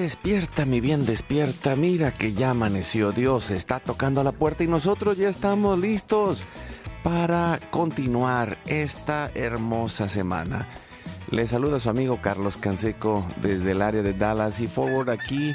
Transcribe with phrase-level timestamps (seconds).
[0.00, 1.74] Despierta, mi bien, despierta.
[1.74, 3.10] Mira que ya amaneció.
[3.10, 6.44] Dios está tocando a la puerta y nosotros ya estamos listos
[7.02, 10.68] para continuar esta hermosa semana.
[11.32, 15.52] Le saluda su amigo Carlos Canseco desde el área de Dallas y Forward aquí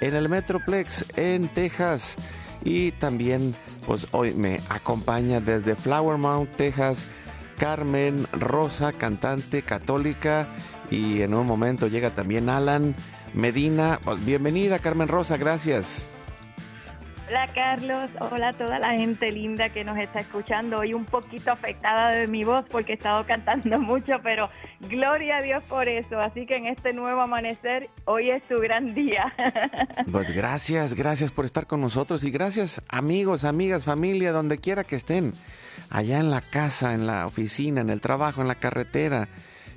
[0.00, 2.14] en el Metroplex en Texas.
[2.62, 3.56] Y también,
[3.88, 7.08] pues hoy me acompaña desde Flower Mount, Texas,
[7.58, 10.48] Carmen Rosa, cantante católica.
[10.92, 12.94] Y en un momento llega también Alan
[13.34, 14.00] Medina.
[14.24, 16.10] Bienvenida, Carmen Rosa, gracias.
[17.30, 20.78] Hola Carlos, hola a toda la gente linda que nos está escuchando.
[20.78, 25.40] Hoy un poquito afectada de mi voz porque he estado cantando mucho, pero gloria a
[25.40, 26.18] Dios por eso.
[26.18, 29.32] Así que en este nuevo amanecer, hoy es tu gran día.
[30.10, 34.96] Pues gracias, gracias por estar con nosotros y gracias amigos, amigas, familia, donde quiera que
[34.96, 35.32] estén.
[35.88, 39.28] Allá en la casa, en la oficina, en el trabajo, en la carretera,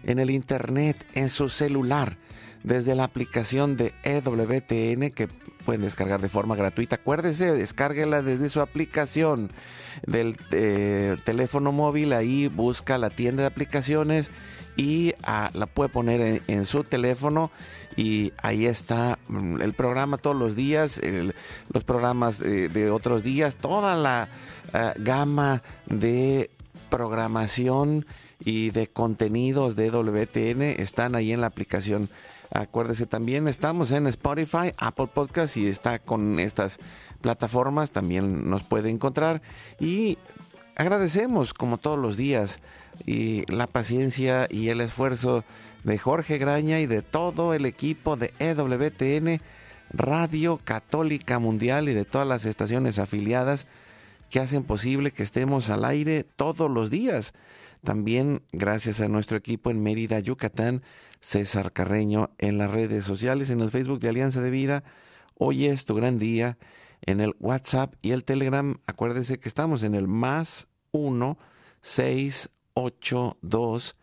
[0.03, 2.17] en el internet, en su celular
[2.63, 5.27] desde la aplicación de EWTN que
[5.65, 6.95] pueden descargar de forma gratuita.
[6.95, 9.51] Acuérdese, descárguela desde su aplicación
[10.05, 14.31] del eh, teléfono móvil, ahí busca la tienda de aplicaciones
[14.75, 17.51] y ah, la puede poner en, su teléfono
[17.95, 20.99] y ahí está mm, el programa todos los días,
[21.71, 24.29] los programas de otros días, toda la
[24.73, 26.49] ah, gama de
[26.89, 28.05] programación
[28.39, 32.09] y de contenidos de WTN están ahí en la aplicación
[32.53, 36.77] Acuérdese también, estamos en Spotify, Apple Podcast y está con estas
[37.19, 39.41] plataformas, también nos puede encontrar.
[39.79, 40.19] Y
[40.75, 42.59] agradecemos, como todos los días,
[43.07, 45.43] y la paciencia y el esfuerzo
[45.83, 49.41] de Jorge Graña y de todo el equipo de EWTN,
[49.89, 53.65] Radio Católica Mundial y de todas las estaciones afiliadas
[54.29, 57.33] que hacen posible que estemos al aire todos los días.
[57.83, 60.83] También gracias a nuestro equipo en Mérida, Yucatán,
[61.23, 64.83] César Carreño en las redes sociales, en el Facebook de Alianza de Vida.
[65.35, 66.57] Hoy es tu gran día
[67.01, 68.81] en el WhatsApp y el Telegram.
[68.87, 71.37] Acuérdense que estamos en el más 1
[71.81, 73.95] 682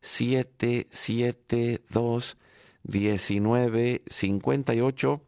[0.00, 2.36] 772
[2.84, 5.20] 1958.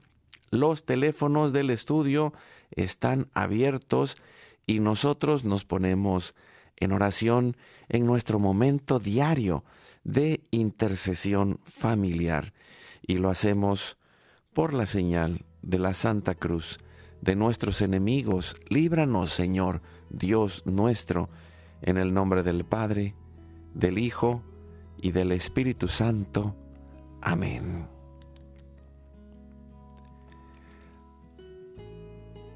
[0.51, 2.33] Los teléfonos del estudio
[2.71, 4.17] están abiertos
[4.67, 6.37] y nosotros nos ponemos
[6.81, 7.57] en oración
[7.89, 9.65] en nuestro momento diario
[10.05, 12.53] de intercesión familiar
[13.07, 13.99] y lo hacemos
[14.53, 16.81] por la señal de la Santa Cruz
[17.21, 18.57] de nuestros enemigos.
[18.69, 21.29] Líbranos, Señor, Dios nuestro,
[21.83, 23.15] en el nombre del Padre,
[23.75, 24.43] del Hijo
[25.01, 26.55] y del Espíritu Santo.
[27.21, 27.87] Amén.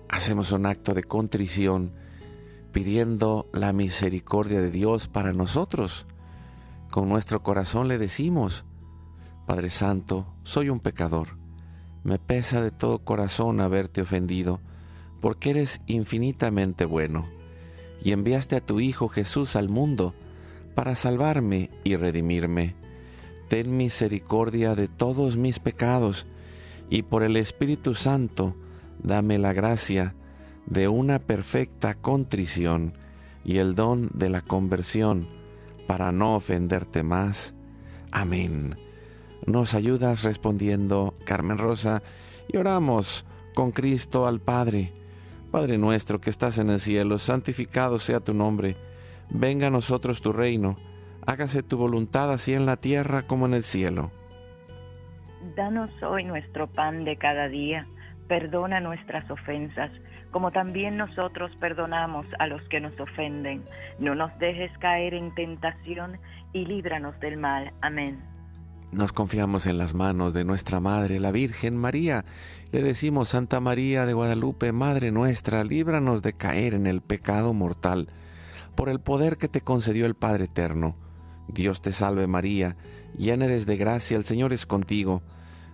[0.08, 1.92] Hacemos un acto de contrición
[2.74, 6.06] pidiendo la misericordia de Dios para nosotros
[6.90, 8.64] con nuestro corazón le decimos,
[9.46, 11.38] Padre Santo, soy un pecador.
[12.04, 14.60] Me pesa de todo corazón haberte ofendido,
[15.20, 17.24] porque eres infinitamente bueno,
[18.02, 20.14] y enviaste a tu Hijo Jesús al mundo
[20.76, 22.76] para salvarme y redimirme.
[23.48, 26.26] Ten misericordia de todos mis pecados,
[26.90, 28.56] y por el Espíritu Santo
[29.02, 30.14] dame la gracia
[30.66, 32.94] de una perfecta contrición
[33.44, 35.26] y el don de la conversión
[35.86, 37.54] para no ofenderte más.
[38.10, 38.76] Amén.
[39.46, 42.02] Nos ayudas respondiendo, Carmen Rosa,
[42.48, 44.92] y oramos con Cristo al Padre.
[45.50, 48.76] Padre nuestro que estás en el cielo, santificado sea tu nombre.
[49.30, 50.76] Venga a nosotros tu reino.
[51.26, 54.10] Hágase tu voluntad así en la tierra como en el cielo.
[55.56, 57.86] Danos hoy nuestro pan de cada día.
[58.28, 59.90] Perdona nuestras ofensas
[60.34, 63.62] como también nosotros perdonamos a los que nos ofenden.
[64.00, 66.18] No nos dejes caer en tentación
[66.52, 67.72] y líbranos del mal.
[67.80, 68.20] Amén.
[68.90, 72.24] Nos confiamos en las manos de nuestra Madre, la Virgen María.
[72.72, 78.08] Le decimos, Santa María de Guadalupe, Madre nuestra, líbranos de caer en el pecado mortal,
[78.74, 80.96] por el poder que te concedió el Padre Eterno.
[81.46, 82.76] Dios te salve María,
[83.16, 85.22] llena eres de gracia, el Señor es contigo.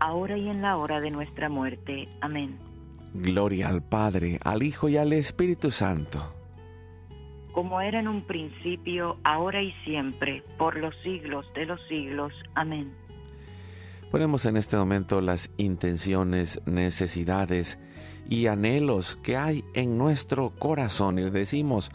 [0.00, 2.08] ahora y en la hora de nuestra muerte.
[2.20, 2.58] Amén.
[3.14, 6.34] Gloria al Padre, al Hijo y al Espíritu Santo.
[7.52, 12.32] Como era en un principio, ahora y siempre, por los siglos de los siglos.
[12.54, 12.92] Amén.
[14.10, 17.78] Ponemos en este momento las intenciones, necesidades
[18.28, 21.90] y anhelos que hay en nuestro corazón y decimos,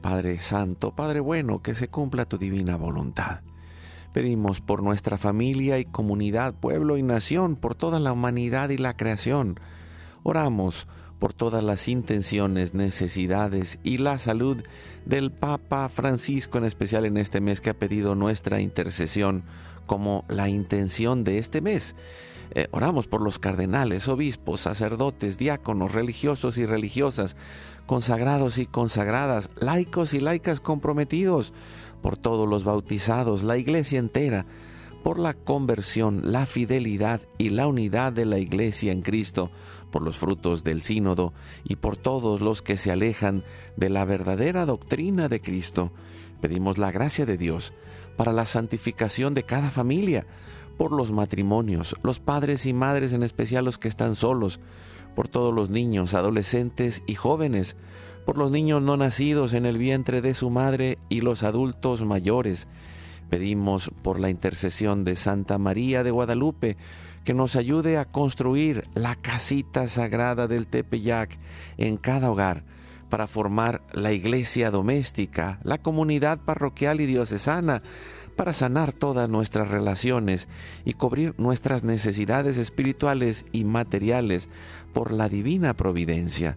[0.00, 3.40] Padre Santo, Padre bueno, que se cumpla tu divina voluntad.
[4.16, 8.96] Pedimos por nuestra familia y comunidad, pueblo y nación, por toda la humanidad y la
[8.96, 9.60] creación.
[10.22, 10.86] Oramos
[11.18, 14.64] por todas las intenciones, necesidades y la salud
[15.04, 19.42] del Papa Francisco, en especial en este mes que ha pedido nuestra intercesión
[19.84, 21.94] como la intención de este mes.
[22.54, 27.36] Eh, oramos por los cardenales, obispos, sacerdotes, diáconos, religiosos y religiosas,
[27.84, 31.52] consagrados y consagradas, laicos y laicas comprometidos,
[32.02, 34.46] por todos los bautizados, la iglesia entera,
[35.02, 39.50] por la conversión, la fidelidad y la unidad de la iglesia en Cristo,
[39.90, 41.32] por los frutos del sínodo
[41.64, 43.44] y por todos los que se alejan
[43.76, 45.92] de la verdadera doctrina de Cristo.
[46.40, 47.72] Pedimos la gracia de Dios
[48.16, 50.26] para la santificación de cada familia,
[50.76, 54.60] por los matrimonios, los padres y madres en especial los que están solos,
[55.14, 57.76] por todos los niños, adolescentes y jóvenes,
[58.26, 62.66] por los niños no nacidos en el vientre de su madre y los adultos mayores.
[63.30, 66.76] Pedimos por la intercesión de Santa María de Guadalupe
[67.24, 71.38] que nos ayude a construir la casita sagrada del Tepeyac
[71.78, 72.64] en cada hogar
[73.08, 77.82] para formar la iglesia doméstica, la comunidad parroquial y diocesana,
[78.34, 80.48] para sanar todas nuestras relaciones
[80.84, 84.48] y cubrir nuestras necesidades espirituales y materiales
[84.92, 86.56] por la divina providencia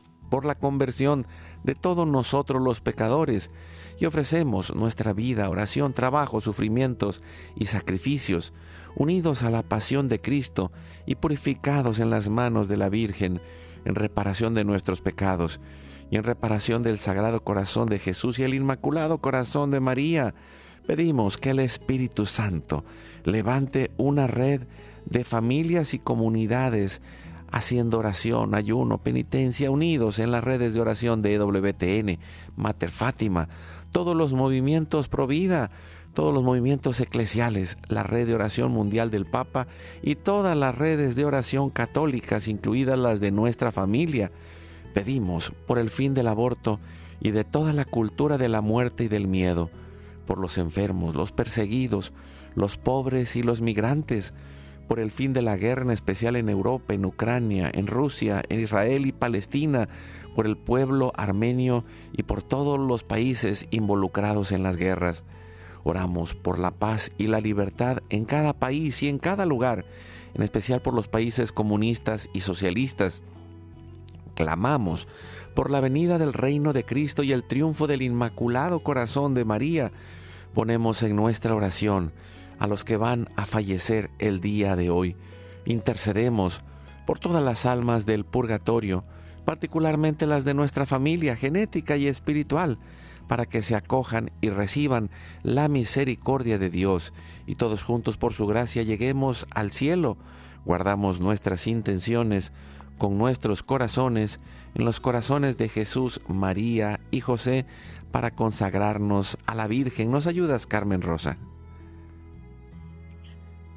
[0.31, 1.27] por la conversión
[1.63, 3.51] de todos nosotros los pecadores,
[3.99, 7.21] y ofrecemos nuestra vida, oración, trabajo, sufrimientos
[7.55, 8.53] y sacrificios,
[8.95, 10.71] unidos a la pasión de Cristo
[11.05, 13.41] y purificados en las manos de la Virgen,
[13.83, 15.59] en reparación de nuestros pecados
[16.09, 20.33] y en reparación del Sagrado Corazón de Jesús y el Inmaculado Corazón de María.
[20.87, 22.85] Pedimos que el Espíritu Santo
[23.25, 24.61] levante una red
[25.05, 27.01] de familias y comunidades
[27.51, 32.19] haciendo oración, ayuno, penitencia, unidos en las redes de oración de EWTN,
[32.55, 33.49] Mater Fátima,
[33.91, 35.71] todos los movimientos pro vida,
[36.13, 39.67] todos los movimientos eclesiales, la red de oración mundial del Papa
[40.01, 44.31] y todas las redes de oración católicas, incluidas las de nuestra familia.
[44.93, 46.79] Pedimos por el fin del aborto
[47.21, 49.69] y de toda la cultura de la muerte y del miedo,
[50.25, 52.13] por los enfermos, los perseguidos,
[52.55, 54.33] los pobres y los migrantes,
[54.91, 58.59] por el fin de la guerra, en especial en Europa, en Ucrania, en Rusia, en
[58.59, 59.87] Israel y Palestina,
[60.35, 65.23] por el pueblo armenio y por todos los países involucrados en las guerras.
[65.85, 69.85] Oramos por la paz y la libertad en cada país y en cada lugar,
[70.33, 73.21] en especial por los países comunistas y socialistas,
[74.35, 75.07] clamamos
[75.55, 79.93] por la venida del reino de Cristo y el triunfo del Inmaculado Corazón de María.
[80.53, 82.11] Ponemos en nuestra oración
[82.61, 85.15] a los que van a fallecer el día de hoy.
[85.65, 86.61] Intercedemos
[87.07, 89.03] por todas las almas del purgatorio,
[89.45, 92.77] particularmente las de nuestra familia genética y espiritual,
[93.27, 95.09] para que se acojan y reciban
[95.41, 97.13] la misericordia de Dios
[97.47, 100.17] y todos juntos por su gracia lleguemos al cielo.
[100.63, 102.51] Guardamos nuestras intenciones
[102.99, 104.39] con nuestros corazones
[104.75, 107.65] en los corazones de Jesús, María y José
[108.11, 110.11] para consagrarnos a la Virgen.
[110.11, 111.37] ¿Nos ayudas, Carmen Rosa?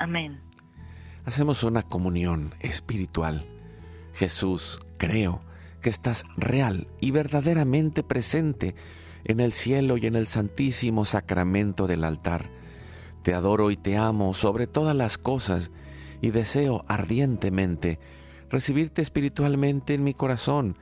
[0.00, 0.40] Amén.
[1.26, 3.44] Hacemos una comunión espiritual.
[4.14, 5.42] Jesús, creo
[5.82, 8.74] que estás real y verdaderamente presente
[9.24, 12.46] en el cielo y en el santísimo sacramento del altar.
[13.22, 15.70] Te adoro y te amo sobre todas las cosas
[16.22, 17.98] y deseo ardientemente
[18.48, 20.78] recibirte espiritualmente en mi corazón.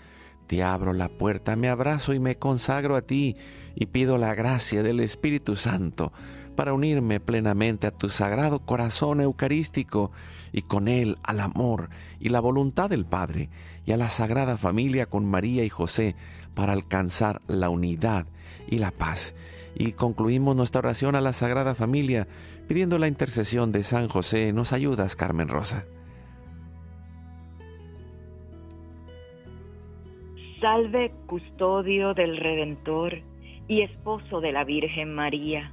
[0.47, 3.37] Te abro la puerta, me abrazo y me consagro a ti
[3.75, 6.13] y pido la gracia del Espíritu Santo
[6.59, 10.11] para unirme plenamente a tu sagrado corazón eucarístico
[10.51, 11.89] y con él al amor
[12.19, 13.49] y la voluntad del Padre
[13.87, 16.17] y a la sagrada familia con María y José
[16.57, 18.27] para alcanzar la unidad
[18.67, 19.37] y la paz.
[19.77, 22.27] Y concluimos nuestra oración a la Sagrada Familia
[22.67, 24.53] pidiendo la intercesión de San José.
[24.53, 25.85] ¿Nos ayudas, Carmen Rosa?
[30.61, 33.23] Salve custodio del Redentor
[33.69, 35.73] y esposo de la Virgen María.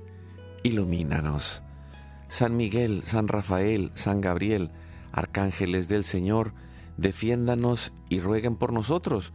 [0.63, 1.63] ilumínanos.
[2.27, 4.71] San Miguel, San Rafael, San Gabriel,
[5.11, 6.53] arcángeles del Señor,
[6.97, 9.33] defiéndanos y rueguen por nosotros.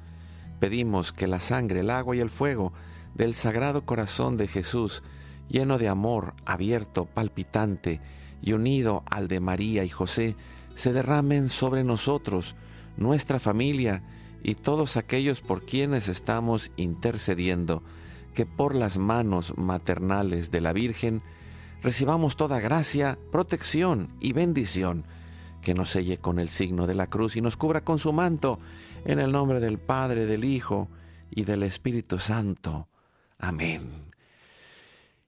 [0.60, 2.72] Pedimos que la sangre, el agua y el fuego
[3.14, 5.02] del Sagrado Corazón de Jesús,
[5.48, 8.00] lleno de amor, abierto, palpitante
[8.42, 10.36] y unido al de María y José,
[10.74, 12.54] se derramen sobre nosotros,
[12.96, 14.02] nuestra familia,
[14.42, 17.82] y todos aquellos por quienes estamos intercediendo,
[18.36, 21.22] que por las manos maternales de la Virgen
[21.82, 25.06] recibamos toda gracia, protección y bendición,
[25.62, 28.60] que nos selle con el signo de la cruz y nos cubra con su manto,
[29.06, 30.88] en el nombre del Padre, del Hijo
[31.30, 32.88] y del Espíritu Santo.
[33.38, 34.12] Amén.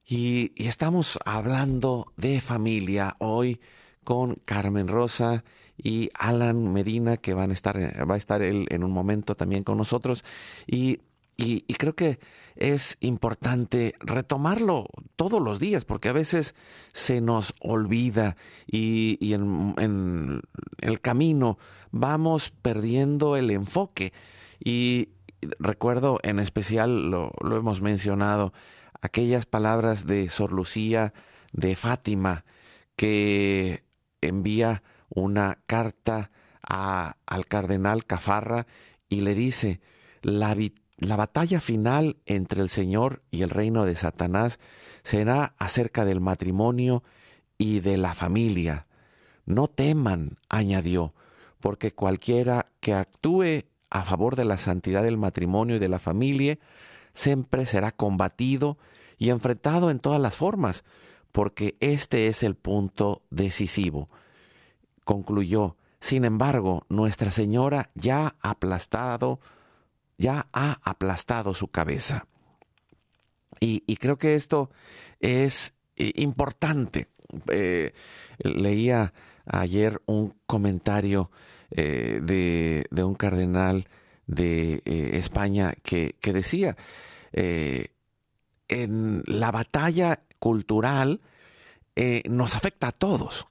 [0.07, 3.59] Y, estamos hablando de familia hoy
[4.05, 5.45] con Carmen Rosa
[5.79, 9.65] y Alan Medina, que van a estar, va a estar él en un momento también
[9.65, 10.27] con nosotros.
[10.67, 11.00] Y,
[11.40, 12.18] y, creo que
[12.57, 16.57] es importante retomarlo todos los días, porque a veces
[16.92, 20.42] se nos olvida y, en,
[20.80, 21.57] el camino
[21.92, 24.12] vamos perdiendo el enfoque.
[24.59, 25.11] Y
[25.61, 28.52] recuerdo en especial, lo, hemos mencionado,
[29.00, 31.14] aquellas palabras de Sor Lucía
[31.52, 32.45] de Fátima,
[32.97, 33.85] que
[34.21, 36.33] envía una carta
[36.68, 38.66] a, al cardenal Cafarra
[39.09, 39.80] y le dice,
[40.23, 40.57] la,
[40.99, 44.59] la batalla final entre el Señor y el reino de Satanás
[45.02, 47.02] será acerca del matrimonio
[47.57, 48.87] y de la familia.
[49.47, 51.14] No teman, añadió,
[51.61, 56.59] porque cualquiera que actúe a favor de la santidad del matrimonio y de la familia
[57.14, 58.76] siempre será combatido
[59.17, 60.85] y enfrentado en todas las formas,
[61.33, 64.09] porque este es el punto decisivo
[65.09, 69.40] concluyó, sin embargo, Nuestra Señora ya ha aplastado,
[70.19, 72.27] ya ha aplastado su cabeza.
[73.61, 74.71] Y, creo que esto
[75.19, 77.09] es eh, importante.
[77.51, 77.93] Eh,
[78.39, 79.13] leía
[79.47, 81.31] ayer un comentario
[81.71, 83.89] eh, de, un cardenal
[84.27, 86.77] de España que, que decía,
[87.33, 91.21] en la batalla cultural
[92.29, 93.49] nos afecta a todos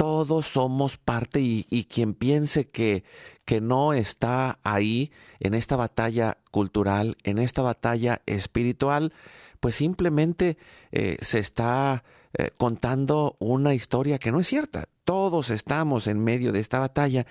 [0.00, 3.04] todos somos parte y, quien piense que,
[3.50, 9.12] que no está ahí en esta batalla cultural, en esta batalla espiritual,
[9.58, 10.56] pues simplemente
[10.92, 14.84] eh, se está eh, contando una historia que no es cierta.
[15.02, 17.26] Todos estamos en medio de esta batalla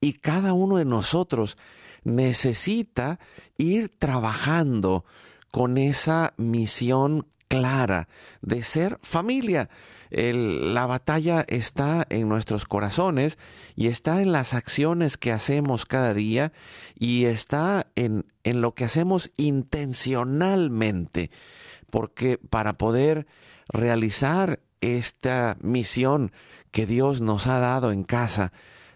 [0.00, 1.56] y cada uno de nosotros
[2.02, 3.20] necesita
[3.56, 5.04] ir trabajando
[5.52, 8.08] con esa misión clara
[8.40, 9.68] de ser familia.
[10.10, 13.38] la batalla está en nuestros corazones
[13.76, 16.52] y está en las acciones que hacemos cada día
[16.98, 21.30] y está en, en lo que hacemos intencionalmente.
[21.90, 23.26] Porque para poder
[23.68, 26.32] realizar esta misión
[26.70, 28.52] que Dios nos ha dado en casa,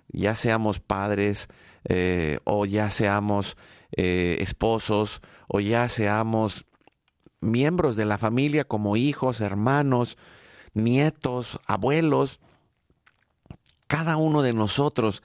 [0.08, 1.48] ya seamos padres
[1.88, 3.56] eh, o ya seamos
[3.96, 6.66] eh, esposos o ya seamos
[7.44, 10.16] miembros de la familia como hijos, hermanos,
[10.72, 12.40] nietos, abuelos,
[13.86, 15.22] cada uno de nosotros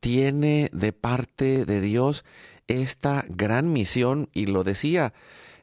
[0.00, 2.24] tiene de parte de Dios
[2.68, 5.12] esta gran misión y lo decía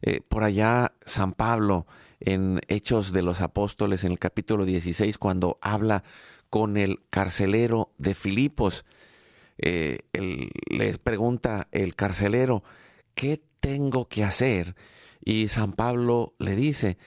[0.01, 1.85] eh, por allá San Pablo
[2.19, 6.03] en Hechos de los Apóstoles en el capítulo 16 cuando habla
[6.50, 8.85] con el carcelero de Filipos.
[9.57, 10.00] Eh,
[10.69, 12.63] les pregunta el carcelero,
[13.15, 14.75] ¿qué tengo que hacer?
[15.24, 16.98] Y San Pablo le dice,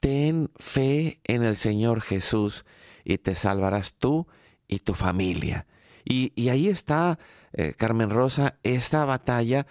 [0.00, 2.64] ten fe en el Señor Jesús
[3.04, 4.26] y te salvarás tú
[4.66, 5.66] y tu familia.
[6.04, 7.18] Y, ahí está,
[7.52, 9.66] eh, Carmen Rosa, esta batalla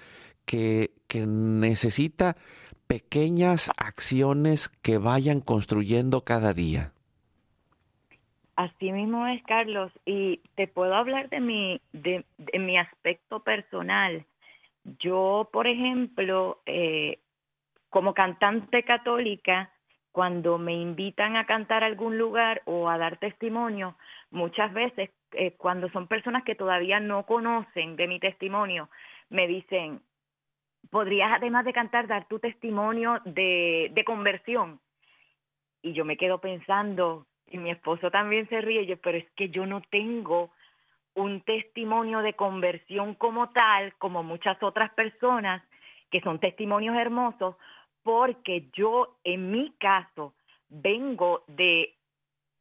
[0.45, 2.37] que, que necesita
[2.87, 6.93] pequeñas acciones que vayan construyendo cada día.
[8.55, 12.25] Así mismo es, Carlos, y te puedo hablar de mi, de,
[12.59, 14.25] mi aspecto personal.
[14.99, 17.19] Yo, por ejemplo, eh,
[17.97, 19.71] como cantante católica,
[20.11, 23.95] cuando me invitan a cantar a algún lugar o a dar testimonio,
[24.29, 28.87] muchas veces eh, cuando son personas que todavía no conocen de mi testimonio,
[29.31, 30.03] me dicen,
[30.91, 34.79] podrías además de cantar dar tu testimonio de, de conversión.
[35.81, 39.49] Y yo me quedo pensando, y mi esposo también se ríe, yo, pero es que
[39.49, 40.51] yo no tengo
[41.15, 45.63] un testimonio de conversión como tal, como muchas otras personas,
[46.11, 47.55] que son testimonios hermosos,
[48.07, 50.33] porque yo en mi caso
[50.69, 51.93] vengo de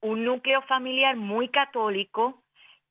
[0.01, 2.43] un núcleo familiar muy católico,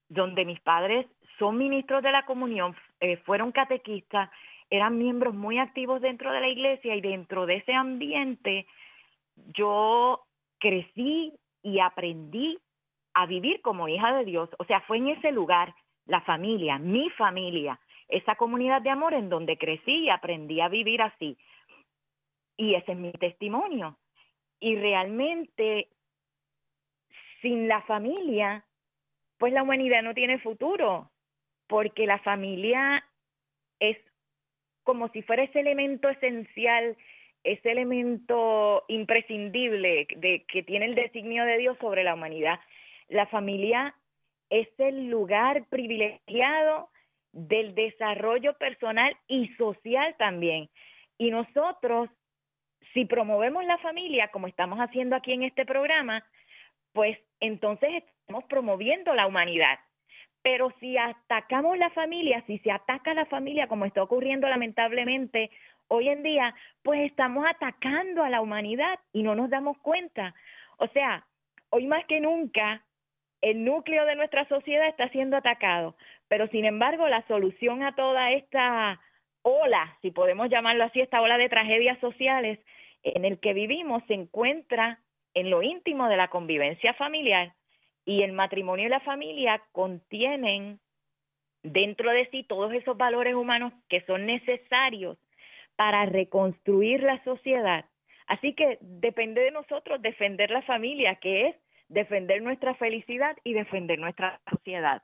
[0.08, 1.06] donde mis padres
[1.38, 4.30] son ministros de la comunión, eh, fueron catequistas
[4.70, 8.66] eran miembros muy activos dentro de la iglesia y dentro de ese ambiente
[9.54, 10.22] yo
[10.58, 12.58] crecí y aprendí
[13.14, 14.50] a vivir como hija de Dios.
[14.60, 19.30] O sea, fue en ese lugar, la familia, mi familia, esa comunidad de amor en
[19.30, 21.38] donde crecí y aprendí a vivir así.
[22.58, 23.98] Y ese es mi testimonio.
[24.60, 25.90] Y realmente,
[27.42, 28.66] sin la familia,
[29.38, 31.12] pues la humanidad no tiene futuro,
[31.68, 33.04] porque la familia
[33.80, 33.98] es
[34.84, 36.96] como si fuera ese elemento esencial,
[37.44, 42.60] ese elemento imprescindible de, que tiene el designio de Dios sobre la humanidad.
[43.10, 43.96] La familia
[44.50, 46.90] es el lugar privilegiado
[47.32, 50.70] del desarrollo personal y social también.
[51.18, 52.10] Y nosotros,
[52.96, 56.24] si promovemos la familia, como estamos haciendo aquí en este programa,
[56.94, 57.90] pues entonces
[58.22, 59.78] estamos promoviendo la humanidad.
[60.42, 65.52] Pero si atacamos la familia, si se ataca la familia, como está ocurriendo lamentablemente
[65.90, 70.34] hoy en día, pues estamos atacando a la humanidad y no nos damos cuenta.
[70.78, 71.26] O sea,
[71.72, 72.82] hoy más que nunca,
[73.42, 75.98] el núcleo de nuestra sociedad está siendo atacado,
[76.30, 79.02] pero sin embargo la solución a toda esta
[79.42, 82.58] ola, si podemos llamarlo así, esta ola de tragedias sociales
[83.06, 85.00] en el que vivimos se encuentra
[85.34, 87.54] en lo íntimo de la convivencia familiar
[88.06, 90.80] y el matrimonio y la familia contienen
[91.64, 95.18] dentro de sí todos esos valores humanos que son necesarios
[95.76, 97.86] para reconstruir la sociedad.
[98.28, 101.56] Así que depende de nosotros defender la familia, que es
[101.90, 105.04] defender nuestra felicidad y defender nuestra sociedad.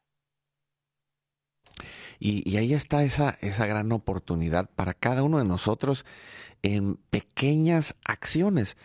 [2.23, 6.05] Y, ahí está esa, esa gran oportunidad para cada uno de nosotros
[6.61, 8.77] en pequeñas acciones.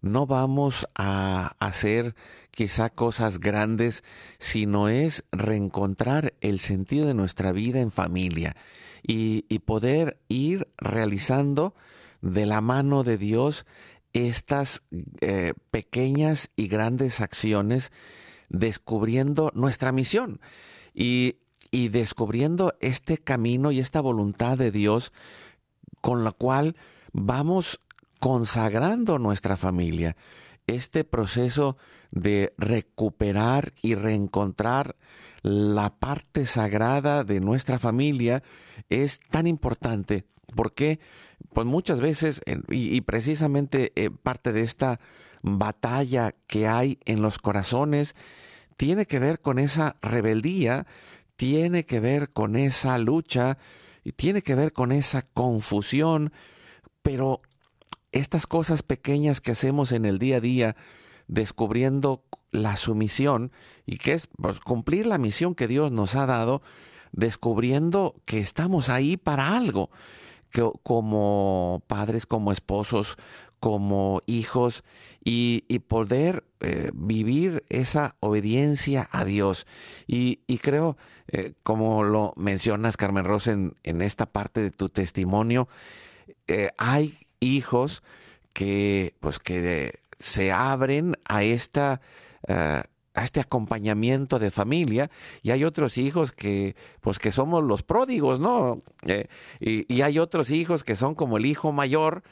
[0.00, 2.14] No vamos a hacer
[2.52, 4.04] quizá cosas grandes,
[4.38, 8.54] sino es reencontrar el sentido de nuestra vida en familia
[9.02, 11.74] y, poder ir realizando
[12.22, 13.66] de la mano de Dios
[14.12, 14.82] estas
[15.20, 17.90] eh, pequeñas y grandes acciones,
[18.50, 20.38] descubriendo nuestra misión
[20.94, 21.38] y,
[21.74, 25.12] y descubriendo este camino y esta voluntad de Dios
[26.00, 26.76] con la cual
[27.12, 27.80] vamos
[28.20, 30.16] consagrando nuestra familia
[30.68, 31.76] este proceso
[32.12, 34.94] de recuperar y reencontrar
[35.42, 38.44] la parte sagrada de nuestra familia
[38.88, 40.24] es tan importante.
[40.54, 41.00] Porque
[41.52, 45.00] pues muchas veces y, precisamente eh, parte de esta
[45.42, 48.14] batalla que hay en los corazones
[48.76, 50.86] tiene que ver con esa rebeldía,
[51.36, 53.58] tiene que ver con esa lucha
[54.02, 56.32] y tiene que ver con esa confusión,
[57.02, 57.40] pero
[58.12, 60.76] estas cosas pequeñas que hacemos en el día a día,
[61.26, 63.50] descubriendo la sumisión
[63.86, 66.62] y que es pues, cumplir la misión que Dios nos ha dado,
[67.12, 69.90] descubriendo que estamos ahí para algo,
[70.50, 73.16] que como padres, como esposos,
[73.64, 74.84] como hijos
[75.24, 79.66] y, poder eh, vivir esa obediencia a Dios.
[80.06, 80.98] Y, creo,
[81.28, 85.66] eh, como lo mencionas, Carmen Rosa, en, en, esta parte de tu testimonio,
[86.46, 88.02] eh, hay hijos
[88.52, 92.02] que, pues, que se abren a esta
[92.46, 95.10] a este acompañamiento de familia
[95.42, 98.82] y hay otros hijos que pues que somos los pródigos no
[99.60, 102.22] y, hay otros hijos que son como el hijo mayor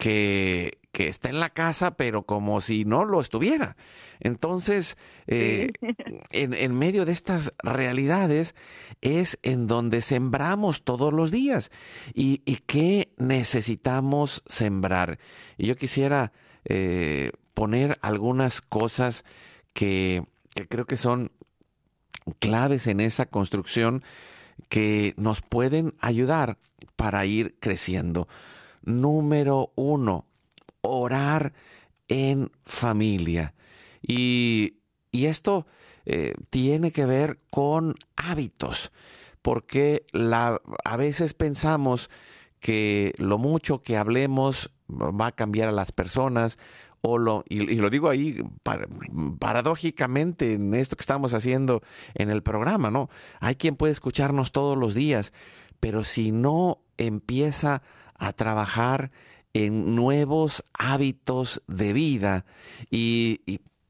[0.00, 3.76] que, que está en la casa pero como si no lo estuviera.
[4.18, 5.72] Entonces en,
[6.30, 8.54] en, medio de estas realidades
[9.00, 11.70] es en donde sembramos todos los días.
[12.14, 15.18] Y, y qué necesitamos sembrar.
[15.56, 16.32] Y yo quisiera
[16.64, 19.24] eh, poner algunas cosas
[19.72, 20.24] que,
[20.68, 21.30] creo que son
[22.38, 24.02] claves en esa construcción
[24.68, 26.58] que nos pueden ayudar
[26.96, 28.28] para ir creciendo.
[28.82, 30.26] Número uno,
[30.82, 31.52] orar
[32.08, 33.54] en familia.
[34.02, 34.76] Y,
[35.12, 35.66] esto
[36.06, 38.92] eh, tiene que ver con hábitos,
[39.42, 42.10] porque la, a veces pensamos
[42.60, 46.58] que lo mucho que hablemos va a cambiar a las personas
[47.02, 48.42] o lo, y, lo digo ahí
[49.38, 51.82] paradójicamente en esto que estamos haciendo
[52.14, 53.08] en el programa, ¿no?
[53.40, 55.32] Hay quien puede escucharnos todos los días,
[55.80, 57.82] pero si no empieza
[58.18, 59.10] a trabajar
[59.54, 62.44] en nuevos hábitos de vida
[62.90, 63.40] y,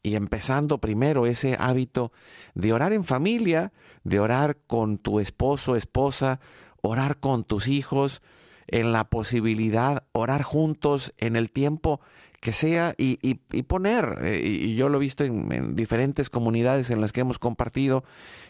[0.02, 2.12] y empezando primero ese hábito
[2.54, 3.72] de orar en familia,
[4.04, 6.40] de orar con tu esposo, esposa,
[6.82, 8.22] orar con tus hijos,
[8.70, 12.00] en la posibilidad, orar juntos en el tiempo
[12.40, 17.02] que sea y, y, poner, eh, y yo lo he visto en, diferentes comunidades en
[17.02, 18.02] las que hemos compartido,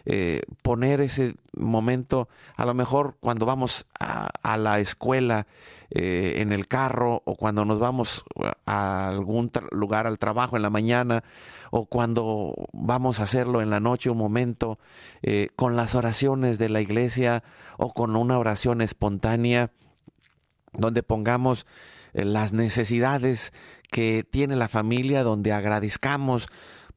[0.04, 5.48] eh, poner ese momento, a lo mejor cuando vamos a, la escuela,
[5.90, 8.24] eh, en el carro, o cuando nos vamos
[8.64, 11.24] a algún lugar al trabajo en la mañana,
[11.72, 14.78] o cuando vamos a hacerlo en la noche un momento,
[15.56, 17.42] con las oraciones de la iglesia,
[17.76, 19.72] o con una oración espontánea,
[20.72, 21.66] donde pongamos
[22.12, 23.52] las necesidades
[23.90, 26.48] que tiene la familia, donde agradezcamos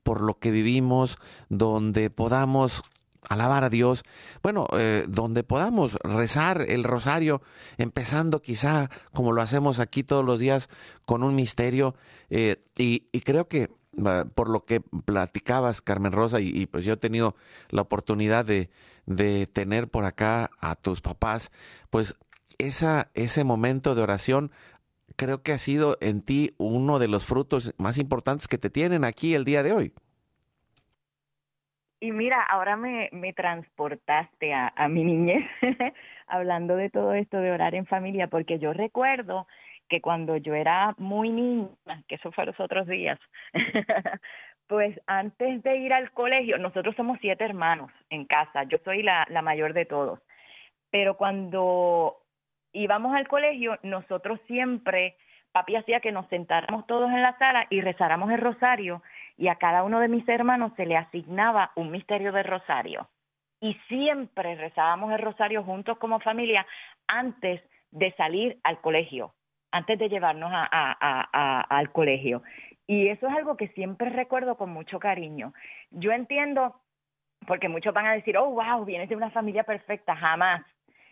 [0.03, 1.17] por lo que vivimos,
[1.49, 2.83] donde podamos
[3.29, 4.03] alabar a Dios,
[4.41, 7.41] bueno, eh, donde podamos rezar el rosario,
[7.77, 10.69] empezando quizá como lo hacemos aquí todos los días
[11.05, 11.95] con un misterio,
[12.29, 13.69] eh, y, creo que
[14.35, 17.35] por lo que platicabas, Carmen Rosa, y, pues yo he tenido
[17.69, 18.69] la oportunidad de,
[19.05, 21.51] de tener por acá a tus papás,
[21.89, 22.15] pues
[22.57, 24.51] esa, ese momento de oración
[25.15, 29.03] creo que ha sido en ti uno de los frutos más importantes que te tienen
[29.03, 29.93] aquí el día de hoy.
[32.03, 35.49] Y mira, ahora me, me transportaste a, mi niñez
[36.27, 39.47] hablando de todo esto de orar en familia, porque yo recuerdo
[39.87, 41.69] que cuando yo era muy niña,
[42.09, 43.17] que eso fue los otros días,
[44.67, 49.25] pues antes de ir al colegio, nosotros somos siete hermanos en casa, yo soy la,
[49.29, 50.19] la mayor de todos,
[50.91, 52.22] pero cuando
[52.73, 55.15] íbamos al colegio, nosotros siempre,
[55.51, 59.01] papi hacía que nos sentáramos todos en la sala y rezáramos el rosario
[59.37, 63.07] y a cada uno de mis hermanos se le asignaba un misterio del rosario.
[63.61, 66.65] Y siempre rezábamos el rosario juntos como familia
[67.07, 69.33] antes de salir al colegio,
[69.71, 72.43] antes de llevarnos al colegio.
[72.87, 75.53] Y eso es algo que siempre recuerdo con mucho cariño.
[75.91, 76.75] Yo entiendo,
[77.47, 80.61] porque muchos van a decir, oh, wow, vienes de una familia perfecta, jamás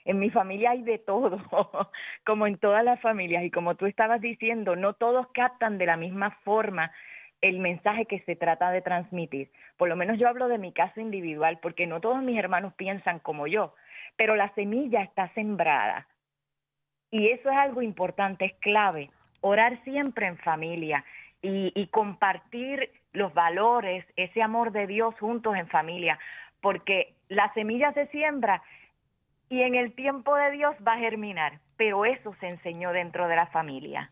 [0.05, 1.39] en mi familia hay de todo,
[2.25, 3.43] como en todas las familias.
[3.43, 6.91] Y como tú estabas diciendo, no todos captan de la misma forma
[7.41, 9.49] el mensaje que se trata de transmitir.
[9.77, 13.19] Por lo menos yo hablo de mi caso individual, porque no todos mis hermanos piensan
[13.19, 13.73] como yo,
[14.15, 16.07] pero la semilla está sembrada.
[17.09, 19.09] Y eso es algo importante, es clave.
[19.41, 21.03] Orar siempre en familia
[21.41, 26.19] y, compartir los valores, ese amor de Dios juntos en familia,
[26.61, 28.61] porque la semilla se siembra
[29.51, 33.35] y en el tiempo de Dios va a germinar, pero eso se enseñó dentro de
[33.35, 34.09] la familia.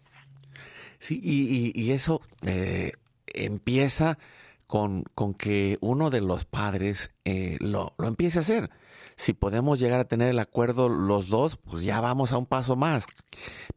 [0.99, 2.91] Sí, y, eso eh,
[3.25, 4.17] empieza
[4.67, 8.69] con, con, que uno de los padres eh, lo, lo, empiece a hacer.
[9.15, 12.75] Si podemos llegar a tener el acuerdo los dos, pues ya vamos a un paso
[12.75, 13.07] más.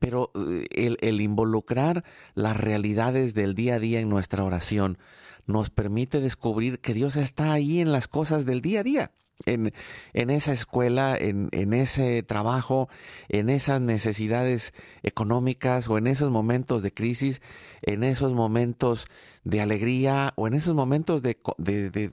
[0.01, 2.03] Pero eh, el, el involucrar
[2.35, 4.99] las realidades del día a día en nuestra oración
[5.47, 9.11] nos permite descubrir que Dios está ahí en las cosas del día a día
[9.47, 9.73] en,
[10.13, 12.89] en esa escuela, en, en, ese trabajo,
[13.29, 17.43] en esas necesidades económicas o en esos momentos de crisis,
[17.83, 19.07] en esos momentos
[19.45, 22.11] de alegría o en esos momentos de, de, de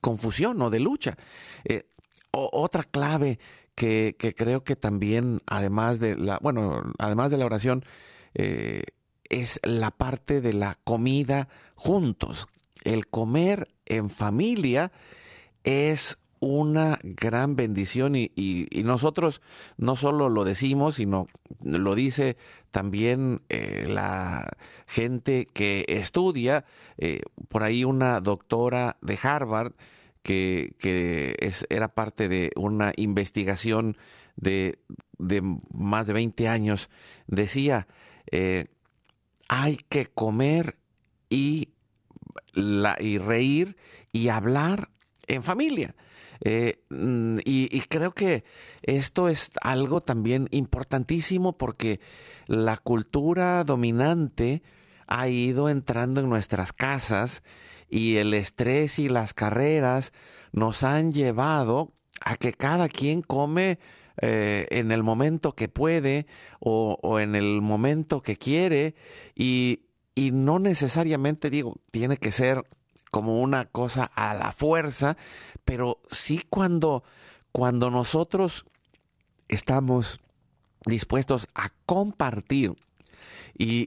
[0.00, 1.16] confusión o de lucha.
[1.64, 1.86] Eh,
[2.30, 3.38] o, otra clave
[3.74, 7.84] que, que, creo que también, además de la, bueno, además de la oración,
[8.34, 8.82] eh,
[9.28, 12.46] es la parte de la comida juntos.
[12.84, 14.92] El comer en familia
[15.64, 18.30] es una gran bendición y,
[18.84, 19.40] nosotros
[19.78, 21.26] no solo lo decimos, sino
[21.62, 22.36] lo dice
[22.70, 26.66] también eh, la gente que estudia,
[26.98, 29.72] eh, por ahí una doctora de Harvard
[30.22, 33.96] que, que es, era parte de una investigación
[34.36, 34.78] de,
[35.16, 35.40] de,
[35.74, 36.90] más de 20 años,
[37.26, 37.86] decía,
[38.30, 38.66] eh,
[39.48, 40.76] hay que comer
[41.30, 41.70] y,
[42.52, 43.76] la, y reír
[44.12, 44.90] y hablar
[45.26, 45.94] en familia.
[46.44, 48.44] Eh, mm, y, creo que
[48.82, 52.00] esto es algo también importantísimo porque
[52.46, 54.62] la cultura dominante
[55.06, 57.42] ha ido entrando en nuestras casas
[57.88, 60.12] y el estrés y las carreras
[60.52, 63.78] nos han llevado a que cada quien come
[64.20, 66.26] eh, en el momento que puede
[66.60, 68.94] o, o, en el momento que quiere
[69.34, 72.64] y, y no necesariamente digo, tiene que ser
[73.14, 75.16] como una cosa a la fuerza,
[75.64, 77.04] pero sí cuando,
[77.52, 78.64] cuando nosotros
[79.46, 80.18] estamos
[80.84, 82.74] dispuestos a compartir.
[83.56, 83.86] Y,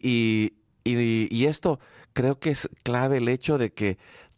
[0.85, 1.81] y, esto
[2.13, 3.97] creo que es clave el hecho de que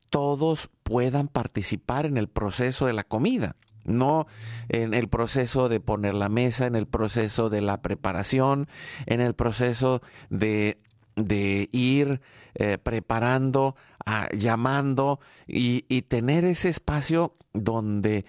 [0.10, 4.26] todos puedan participar en el proceso de la comida no
[4.70, 8.68] en el proceso de poner la mesa, en el proceso de la preparación,
[9.06, 10.80] en el proceso de,
[11.16, 12.22] de ir
[12.56, 13.76] eh, preparando,
[14.10, 18.26] a, llamando y, y, tener ese espacio donde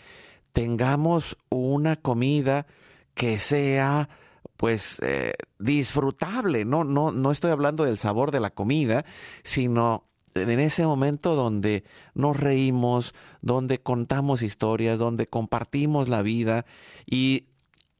[0.52, 2.66] tengamos una comida
[3.14, 4.08] que sea
[4.56, 9.06] pues eh, disfrutable, no, no, no estoy hablando del sabor de la comida,
[9.42, 16.66] sino en ese momento donde nos reímos, donde contamos historias, donde compartimos la vida
[17.06, 17.46] y,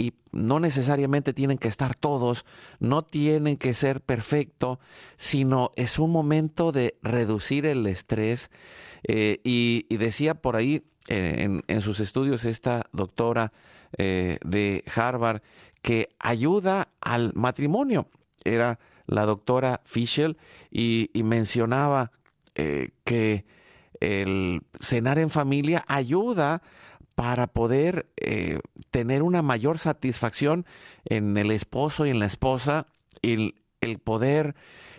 [0.01, 2.47] y, no necesariamente tienen que estar todos,
[2.79, 4.79] no tienen que ser perfecto,
[5.17, 8.51] sino es un momento de reducir el estrés.
[9.03, 13.53] Eh, y, decía por ahí eh, en, sus estudios esta doctora
[13.99, 15.43] eh, de Harvard
[15.83, 18.09] que ayuda al matrimonio.
[18.45, 20.39] Era la doctora Fischel
[20.71, 22.13] y, y mencionaba
[23.05, 23.47] que
[24.01, 26.63] el cenar en familia ayuda
[27.21, 30.65] para poder eh, tener una mayor satisfacción
[31.05, 32.87] en el esposo y en la esposa,
[33.21, 34.55] y el, poder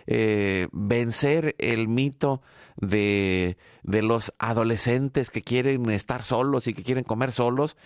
[0.06, 2.40] eh, vencer el mito
[2.76, 7.76] de, de, los adolescentes que quieren estar solos y que quieren comer solos.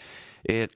[0.45, 0.69] Eh,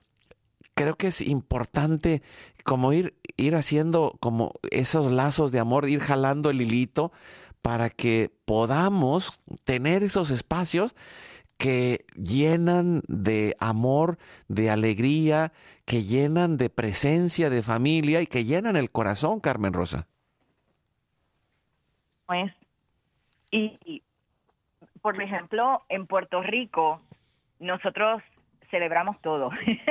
[0.73, 2.23] creo que es importante
[2.64, 7.12] como ir, ir haciendo como esos lazos de amor, ir jalando el hilito
[7.61, 10.94] para que podamos tener esos espacios
[11.61, 14.16] que llenan de amor,
[14.49, 15.53] de alegría,
[15.85, 20.07] que llenan de presencia de familia y que llenan el corazón, Carmen Rosa.
[22.25, 22.51] Pues,
[23.51, 24.03] y, y
[25.03, 27.03] por ejemplo, en Puerto Rico,
[27.59, 28.23] nosotros
[28.70, 29.51] celebramos todo.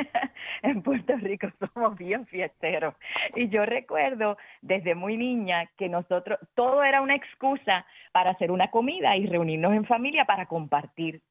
[0.64, 2.96] en Puerto Rico somos bien fiesteros.
[3.36, 8.72] Y yo recuerdo desde muy niña que nosotros, todo era una excusa para hacer una
[8.72, 11.22] comida y reunirnos en familia para compartir.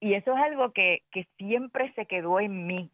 [0.00, 2.90] Y eso es algo que, que siempre se quedó en mí.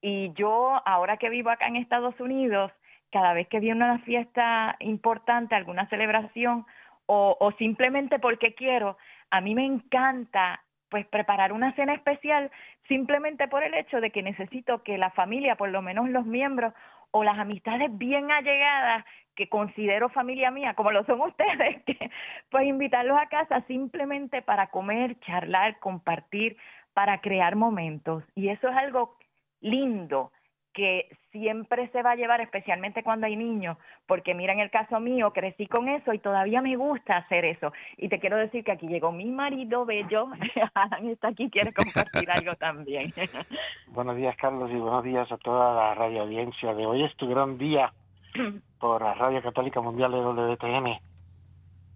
[0.00, 2.70] Y yo, ahora que vivo acá en Estados Unidos,
[3.10, 6.66] cada vez que viene una fiesta importante, alguna celebración,
[7.06, 8.96] o, o simplemente porque quiero,
[9.30, 12.50] a mí me encanta pues preparar una cena especial
[12.86, 16.72] simplemente por el hecho de que necesito que la familia, por lo menos los miembros
[17.16, 19.04] o las amistades bien allegadas
[19.36, 22.10] que considero familia mía, como lo son ustedes, que,
[22.50, 26.56] pues invitarlos a casa simplemente para comer, charlar, compartir,
[26.92, 28.24] para crear momentos.
[28.34, 29.16] Y eso es algo
[29.60, 30.32] lindo
[30.74, 35.00] que siempre se va a llevar, especialmente cuando hay niños, porque mira, en el caso
[35.00, 37.72] mío, crecí con eso y todavía me gusta hacer eso.
[37.96, 40.28] Y te quiero decir que aquí llegó mi marido bello,
[40.74, 43.14] Alan está aquí, quiere compartir algo también.
[43.88, 47.04] buenos días, Carlos, y buenos días a toda la radio audiencia de hoy.
[47.04, 47.92] Es tu gran día
[48.80, 51.00] por la Radio Católica Mundial de WTN.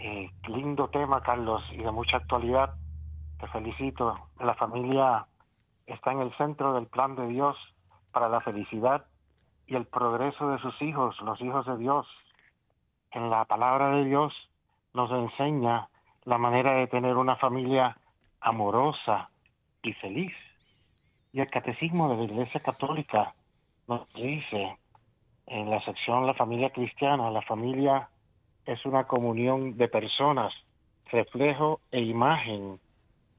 [0.00, 2.70] Eh, lindo tema, Carlos, y de mucha actualidad.
[3.40, 4.16] Te felicito.
[4.38, 5.26] La familia
[5.86, 7.56] está en el centro del plan de Dios
[8.12, 9.06] para la felicidad
[9.66, 12.06] y el progreso de sus hijos, los hijos de Dios.
[13.10, 14.32] En la palabra de Dios
[14.94, 15.88] nos enseña
[16.24, 17.96] la manera de tener una familia
[18.40, 19.30] amorosa
[19.82, 20.32] y feliz.
[21.32, 23.34] Y el catecismo de la Iglesia Católica
[23.86, 24.78] nos dice
[25.46, 28.08] en la sección La familia cristiana, la familia
[28.66, 30.52] es una comunión de personas,
[31.10, 32.78] reflejo e imagen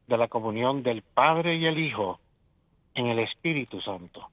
[0.07, 2.19] de la comunión del Padre y el Hijo
[2.95, 4.27] en el Espíritu Santo.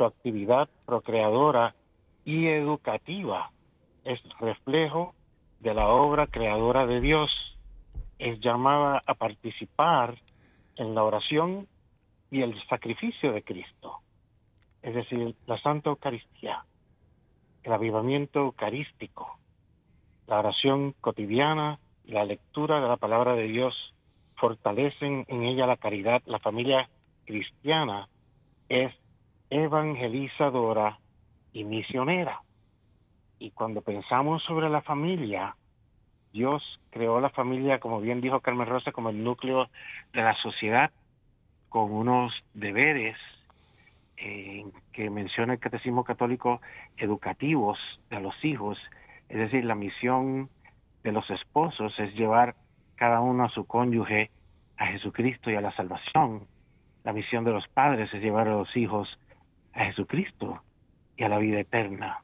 [0.00, 1.74] Su actividad procreadora
[2.24, 3.50] y educativa
[4.02, 5.14] es reflejo
[5.58, 7.30] de la obra creadora de Dios.
[8.18, 10.16] Es llamada a participar
[10.76, 11.68] en la oración
[12.30, 13.98] y el sacrificio de Cristo,
[14.80, 16.64] es decir, la Santa Eucaristía,
[17.62, 19.36] el avivamiento eucarístico,
[20.26, 23.74] la oración cotidiana y la lectura de la palabra de Dios
[24.36, 26.22] fortalecen en ella la caridad.
[26.24, 26.88] La familia
[27.26, 28.08] cristiana
[28.70, 28.94] es
[29.50, 30.98] evangelizadora
[31.52, 32.40] y misionera.
[33.38, 35.56] Y cuando pensamos sobre la familia,
[36.32, 39.68] Dios creó la familia, como bien dijo Carmen Rosa, como el núcleo
[40.12, 40.90] de la sociedad,
[41.68, 43.16] con unos deberes
[44.16, 46.60] eh, que menciona el Catecismo Católico
[46.96, 47.78] educativos
[48.10, 48.78] de los hijos.
[49.28, 50.48] Es decir, la misión
[51.02, 52.54] de los esposos es llevar
[52.96, 54.30] cada uno a su cónyuge
[54.76, 56.46] a Jesucristo y a la salvación.
[57.02, 59.08] La misión de los padres es llevar a los hijos
[59.74, 60.62] a Jesucristo
[61.16, 62.22] y a la vida eterna.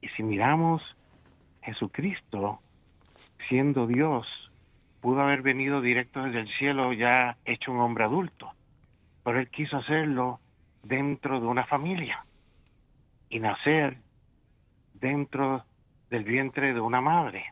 [0.00, 0.82] Y si miramos,
[1.62, 2.60] Jesucristo,
[3.48, 4.26] siendo Dios,
[5.00, 8.52] pudo haber venido directo desde el cielo ya hecho un hombre adulto,
[9.24, 10.40] pero él quiso hacerlo
[10.82, 12.24] dentro de una familia
[13.28, 13.98] y nacer
[14.94, 15.64] dentro
[16.10, 17.44] del vientre de una madre.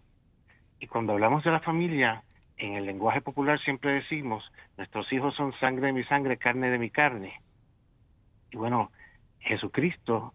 [0.78, 2.22] Y cuando hablamos de la familia,
[2.56, 4.44] en el lenguaje popular siempre decimos,
[4.76, 7.40] nuestros hijos son sangre de mi sangre, carne de mi carne.
[8.50, 8.90] Y bueno,
[9.44, 10.32] Jesucristo,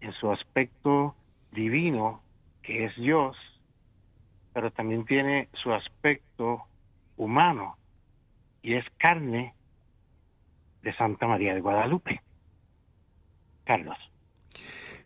[0.00, 1.14] en su aspecto
[1.52, 2.22] divino,
[2.62, 3.36] que es Dios,
[4.52, 6.62] pero también tiene su aspecto
[7.16, 7.76] humano,
[8.62, 9.54] y es carne
[10.82, 12.20] de Santa María de Guadalupe.
[13.64, 13.98] Carlos.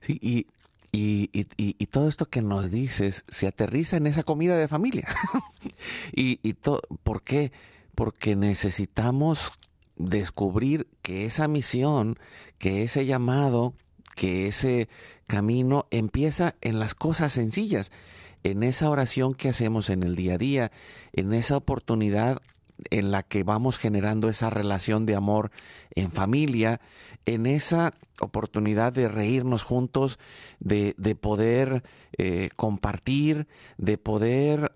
[0.00, 0.46] Sí, y
[0.92, 5.06] y, y, todo esto que nos dices se aterriza en esa comida de familia.
[6.12, 7.52] y y ¿Por qué?
[7.94, 9.52] Porque necesitamos
[10.00, 12.18] descubrir que esa misión,
[12.58, 13.74] que ese llamado,
[14.16, 14.88] que ese
[15.26, 17.92] camino empieza en las cosas sencillas,
[18.42, 20.72] en esa oración que hacemos en el día a día,
[21.12, 22.40] en esa oportunidad
[22.90, 25.50] en la que vamos generando esa relación de amor
[25.94, 26.80] en familia,
[27.26, 30.18] en esa oportunidad de reírnos juntos,
[30.60, 31.82] de, poder
[32.16, 34.72] eh, compartir, de poder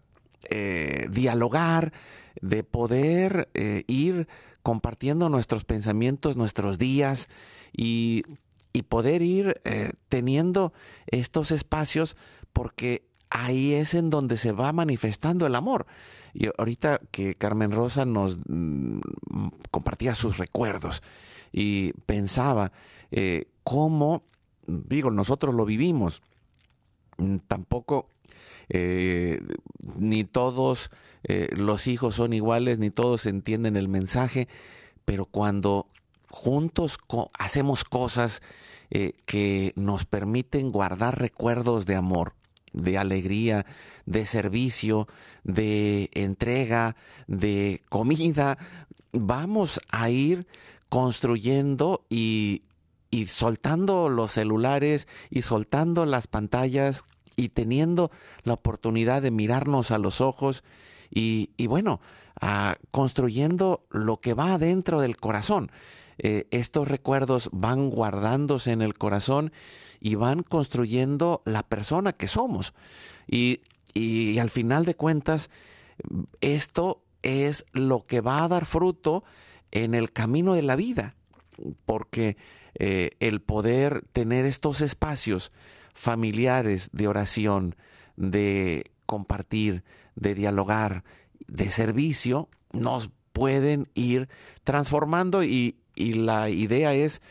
[0.50, 1.94] eh, dialogar,
[2.42, 4.28] de poder eh, ir
[4.64, 7.28] compartiendo nuestros pensamientos, nuestros días
[7.72, 8.24] y,
[8.72, 9.60] y poder ir
[10.08, 10.72] teniendo
[11.06, 12.16] estos espacios
[12.52, 15.86] porque ahí es en donde se va manifestando el amor.
[16.32, 18.98] Y ahorita que Carmen Rosa nos mm,
[19.70, 21.02] compartía sus recuerdos
[21.52, 22.72] y pensaba
[23.10, 24.22] eh, cómo,
[24.66, 26.22] digo, nosotros lo vivimos,
[27.18, 28.08] mm, tampoco
[28.68, 29.40] eh,
[29.96, 30.90] ni todos
[31.24, 34.48] eh, los hijos son iguales, ni todos entienden el mensaje,
[35.04, 35.86] pero cuando
[36.28, 36.98] juntos
[37.38, 38.42] hacemos cosas
[39.26, 42.34] que nos permiten guardar recuerdos de amor,
[42.72, 43.66] de alegría,
[44.06, 45.08] de servicio,
[45.44, 46.96] de entrega,
[47.26, 48.58] de comida.
[49.12, 50.46] Vamos a ir
[50.88, 52.62] construyendo y,
[53.28, 57.04] soltando los celulares y soltando las pantallas
[57.36, 58.10] y teniendo
[58.42, 60.64] la oportunidad de mirarnos a los ojos
[61.10, 62.00] y, bueno,
[62.90, 65.70] construyendo lo que va dentro del corazón.
[66.18, 69.52] Eh, estos recuerdos van guardándose en el corazón
[70.00, 72.74] y van construyendo la persona que somos.
[73.26, 73.60] Y,
[74.38, 75.50] al final de cuentas,
[76.40, 79.24] esto es lo que va a dar fruto
[79.70, 81.14] en el camino de la vida,
[81.86, 82.36] porque
[82.74, 85.52] eh, el poder tener estos espacios
[85.94, 87.76] familiares de oración,
[88.16, 89.84] de compartir,
[90.16, 91.04] de dialogar,
[91.46, 94.28] de servicio, nos pueden ir
[94.62, 97.22] transformando y, y la idea es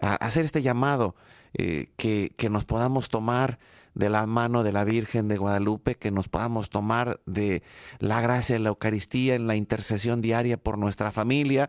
[0.00, 1.14] hacer este llamado
[1.54, 3.58] eh, que, que nos podamos tomar
[3.94, 7.62] de la mano de la Virgen de Guadalupe, que nos podamos tomar de
[7.98, 11.68] la gracia de la Eucaristía en la intercesión diaria por nuestra familia,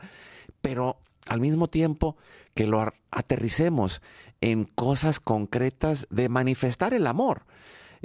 [0.62, 2.16] pero al mismo tiempo
[2.54, 4.02] que lo aterricemos
[4.44, 7.46] en cosas concretas de manifestar el amor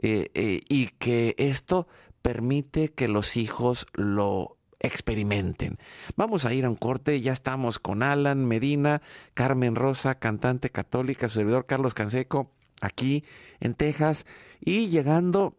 [0.01, 1.89] eh, eh, y que esto
[2.23, 5.79] permite que los hijos lo experimenten.
[6.15, 9.03] Vamos a ir a un corte, ya estamos con Alan Medina,
[9.35, 13.25] Carmen Rosa, cantante católica, su servidor Carlos Canseco, aquí
[13.59, 14.25] en Texas,
[14.61, 15.59] y llegando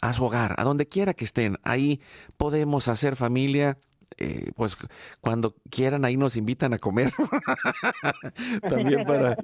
[0.00, 2.00] a su hogar, a donde quiera que estén, ahí
[2.38, 3.76] podemos hacer familia
[4.16, 4.76] eh, pues
[5.20, 7.12] cuando quieran ahí nos invitan a comer.
[8.68, 9.36] También para,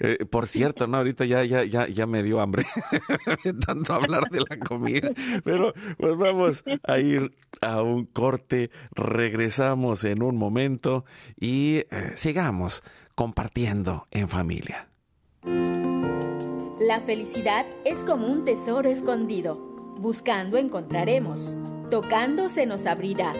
[0.00, 2.66] eh, por cierto, no, ahorita ya, ya, ya, ya me dio hambre
[3.66, 5.10] tanto hablar de la comida,
[5.44, 11.04] pero pues vamos a ir a un corte, regresamos en un momento
[11.38, 12.82] y eh, sigamos
[13.14, 14.88] compartiendo en familia.
[16.80, 19.56] La felicidad es como un tesoro escondido.
[19.98, 21.56] Buscando encontraremos.
[21.90, 23.34] Tocando se nos abrirá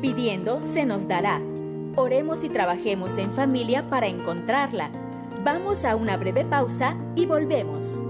[0.00, 1.42] Pidiendo se nos dará.
[1.96, 4.92] Oremos y trabajemos en familia para encontrarla.
[5.42, 8.00] Vamos a una breve pausa y volvemos.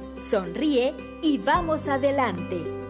[0.21, 2.80] sonríe y vamos adelante.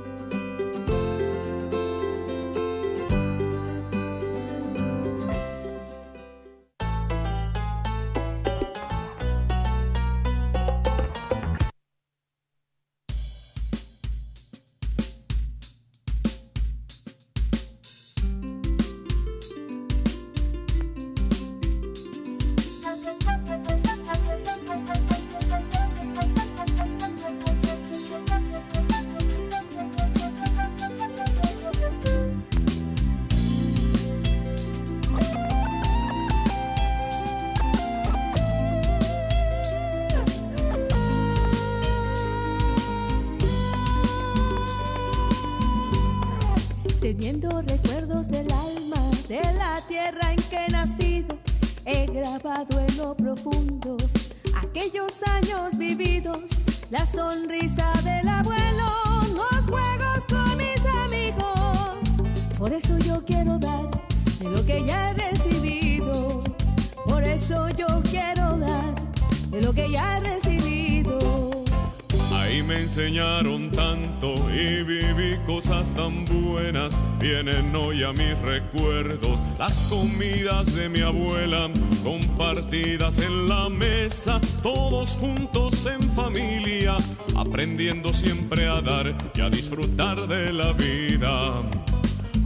[91.31, 91.63] Vida.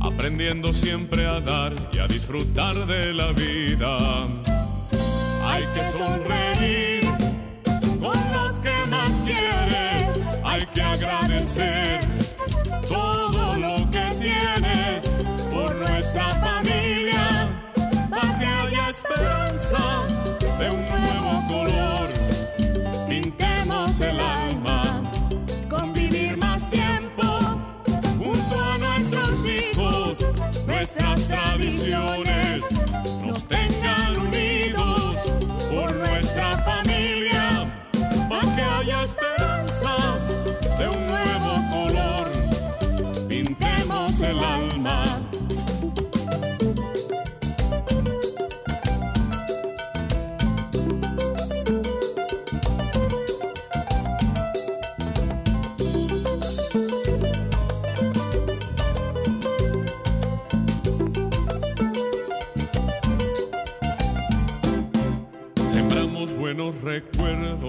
[0.01, 4.27] Aprendiendo siempre a dar y a disfrutar de la vida.
[5.47, 7.05] Hay que sonreír
[7.99, 12.04] con los que más quieres, hay que agradecer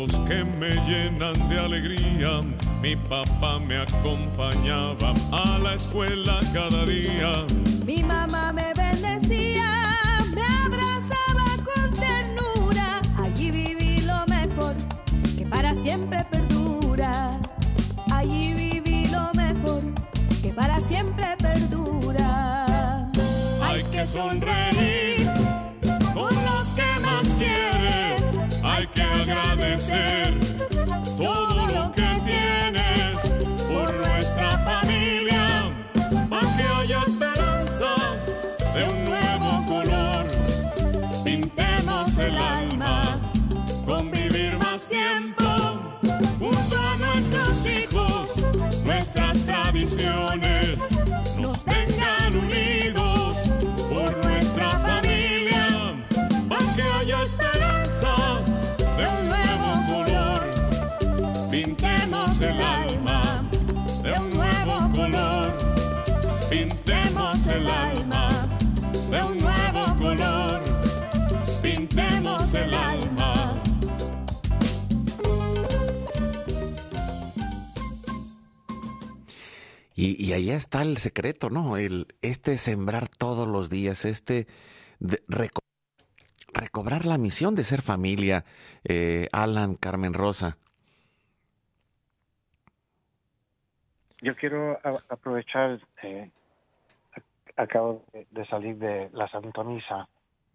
[0.05, 2.43] que me llenan de alegría.
[2.83, 7.47] Mi papá me acompañaba a la escuela cada día.
[7.87, 9.71] Mi mamá me bendecía,
[10.35, 13.01] me abrazaba con ternura.
[13.23, 14.75] Allí viví lo mejor
[15.39, 17.41] que para siempre perdura.
[18.13, 19.83] Allí viví lo mejor
[20.43, 23.11] que para siempre perdura.
[23.63, 25.06] Hay que sonreír
[29.77, 30.46] con
[80.17, 81.77] Y, y allá está el secreto, ¿no?
[81.77, 84.47] El, este sembrar todos los días, este
[84.99, 85.61] de- reco-
[86.53, 88.45] recobrar la misión de ser familia,
[88.85, 90.57] eh, Alan, Carmen Rosa.
[94.23, 96.31] Yo quiero aprovechar, eh,
[97.57, 100.09] acabo de salir de la Santa Misa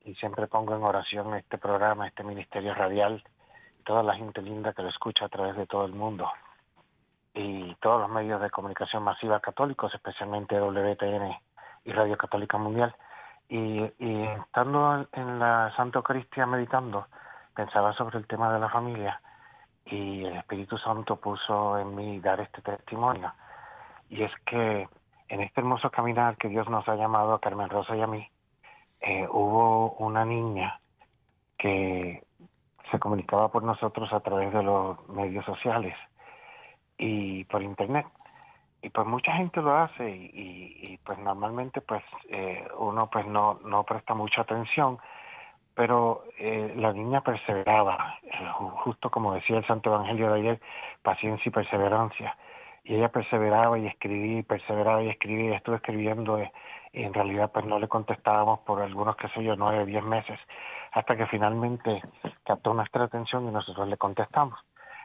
[0.04, 3.24] y siempre pongo en oración este programa, este ministerio radial,
[3.86, 6.28] toda la gente linda que lo escucha a través de todo el mundo
[7.34, 11.38] y todos los medios de comunicación masiva católicos, especialmente WTN
[11.86, 12.96] y Radio Católica Mundial.
[13.48, 17.08] Y, estando en- en la Santa Eucaristía meditando,
[17.54, 19.22] pensaba sobre el tema de la familia
[19.86, 23.34] y el Espíritu Santo puso en mí dar este testimonio.
[24.10, 24.88] Y es que
[25.28, 28.28] en este hermoso caminar que Dios nos ha llamado a Carmen Rosa y a mí,
[29.02, 30.80] eh, hubo una niña
[31.58, 32.24] que
[32.90, 35.96] se comunicaba por nosotros a través de los medios sociales
[37.02, 38.06] y por internet.
[38.84, 43.84] Y pues mucha gente lo hace y, pues normalmente pues eh, uno pues no, no
[43.84, 44.98] presta mucha atención,
[45.76, 50.62] pero eh, la niña perseveraba, eh, ju- justo como decía el Santo Evangelio de ayer,
[51.02, 52.36] paciencia y perseverancia.
[52.84, 56.52] Y ella perseveraba y escribía y perseveraba y escribía y estuvo escribiendo eh,
[56.94, 60.40] y en realidad pues no le contestábamos por algunos, qué sé yo, nueve, diez meses,
[60.92, 62.02] hasta que finalmente
[62.44, 64.60] captó nuestra atención y nosotros le contestamos.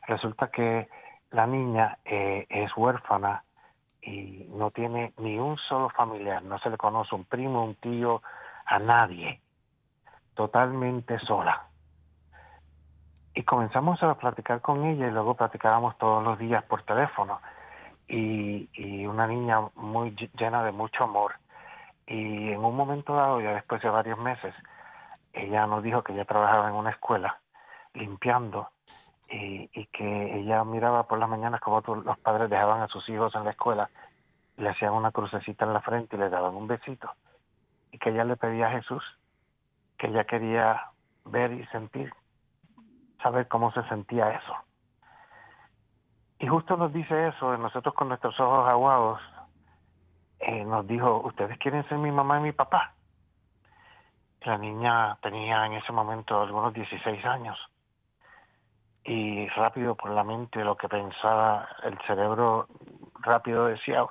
[0.08, 0.88] Resulta que
[1.36, 3.44] la niña eh, es huérfana
[4.00, 8.22] y no tiene ni un solo familiar, no se le conoce un primo, un tío,
[8.64, 9.42] a nadie,
[10.34, 11.66] totalmente sola.
[13.34, 17.38] Y comenzamos a platicar con ella y luego platicábamos todos los días por teléfono.
[18.08, 21.34] Y, y una niña muy ll- llena de mucho amor.
[22.06, 24.54] Y en un momento dado, ya después de varios meses,
[25.34, 27.38] ella nos dijo que ella trabajaba en una escuela
[27.92, 28.70] limpiando
[29.28, 33.34] y, y que ella miraba por las mañanas como los padres dejaban a sus hijos
[33.34, 33.90] en la escuela,
[34.56, 37.10] le hacían una crucecita en la frente y le daban un besito.
[37.92, 39.02] Y que ella le pedía a Jesús
[39.98, 40.90] que ella quería
[41.24, 42.12] ver y sentir,
[43.22, 44.54] saber cómo se sentía eso.
[46.38, 49.20] Y justo nos dice eso, y nosotros con nuestros ojos aguados,
[50.40, 52.92] eh, nos dijo, ¿ustedes quieren ser mi mamá y mi papá?
[54.42, 57.58] La niña tenía en ese momento algunos 16 años
[59.06, 62.66] y rápido por la mente lo que pensaba el cerebro.
[63.20, 64.04] Rápido decía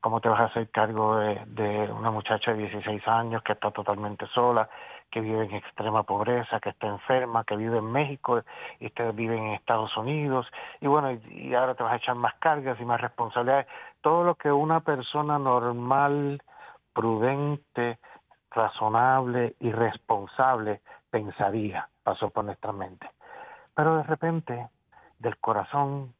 [0.00, 4.26] cómo te vas a hacer cargo de, una muchacha de 16 años que está totalmente
[4.28, 4.68] sola
[5.10, 8.42] que vive en extrema pobreza que está enferma que vive en México
[8.78, 10.46] y ustedes viven en Estados Unidos
[10.80, 13.66] y bueno y ahora te vas a echar más cargas y más responsabilidades
[14.02, 16.42] todo lo que una persona normal
[16.92, 17.98] prudente
[18.50, 23.08] razonable y responsable pensaría pasó por nuestra mente
[23.78, 24.68] pero de repente
[25.20, 26.12] del corazón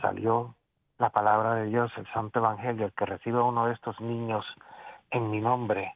[0.00, 0.56] salió
[0.98, 4.44] la palabra de Dios, el Santo Evangelio, el que recibe a uno de estos niños
[5.12, 5.94] en mi nombre,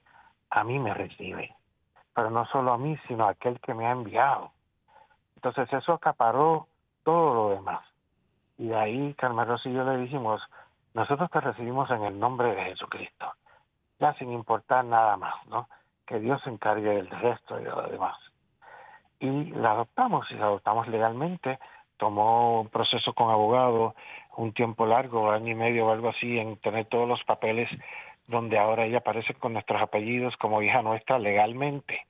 [0.48, 1.56] a mí me recibe.
[2.14, 4.52] Pero no solo a mí, sino a aquel que me ha enviado.
[5.34, 6.68] Entonces eso acaparó
[7.02, 7.84] todo lo demás.
[8.56, 10.40] Y de ahí Carmen Rosa y yo le dijimos,
[10.94, 13.32] nosotros te recibimos en el nombre de Jesucristo,
[13.98, 15.68] ya sin importar nada más, ¿no?
[16.06, 18.29] Que Dios se encargue del resto y de lo demás
[19.20, 21.58] y la adoptamos y la adoptamos legalmente.
[21.98, 23.94] Tomó un proceso con abogado,
[24.36, 27.68] un tiempo largo, año y medio o algo así, en tener todos los papeles
[28.26, 32.06] donde ahora ella aparece con nuestros apellidos como hija nuestra legalmente.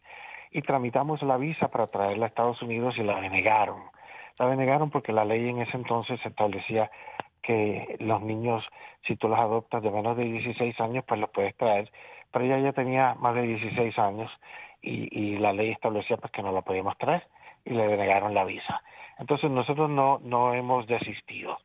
[0.52, 3.82] Y tramitamos la visa para traerla a Estados Unidos y la denegaron.
[4.38, 6.90] La denegaron porque la ley en ese entonces establecía
[7.42, 8.64] que los niños,
[9.06, 11.90] si tú los adoptas de menos de 16 años, pues los puedes traer.
[12.32, 14.30] Pero ella ya tenía más de 16 años
[14.82, 17.26] y, y la ley establecía pues que no la podíamos traer
[17.64, 18.82] y le denegaron la visa.
[19.18, 21.58] Entonces nosotros no, no hemos desistido.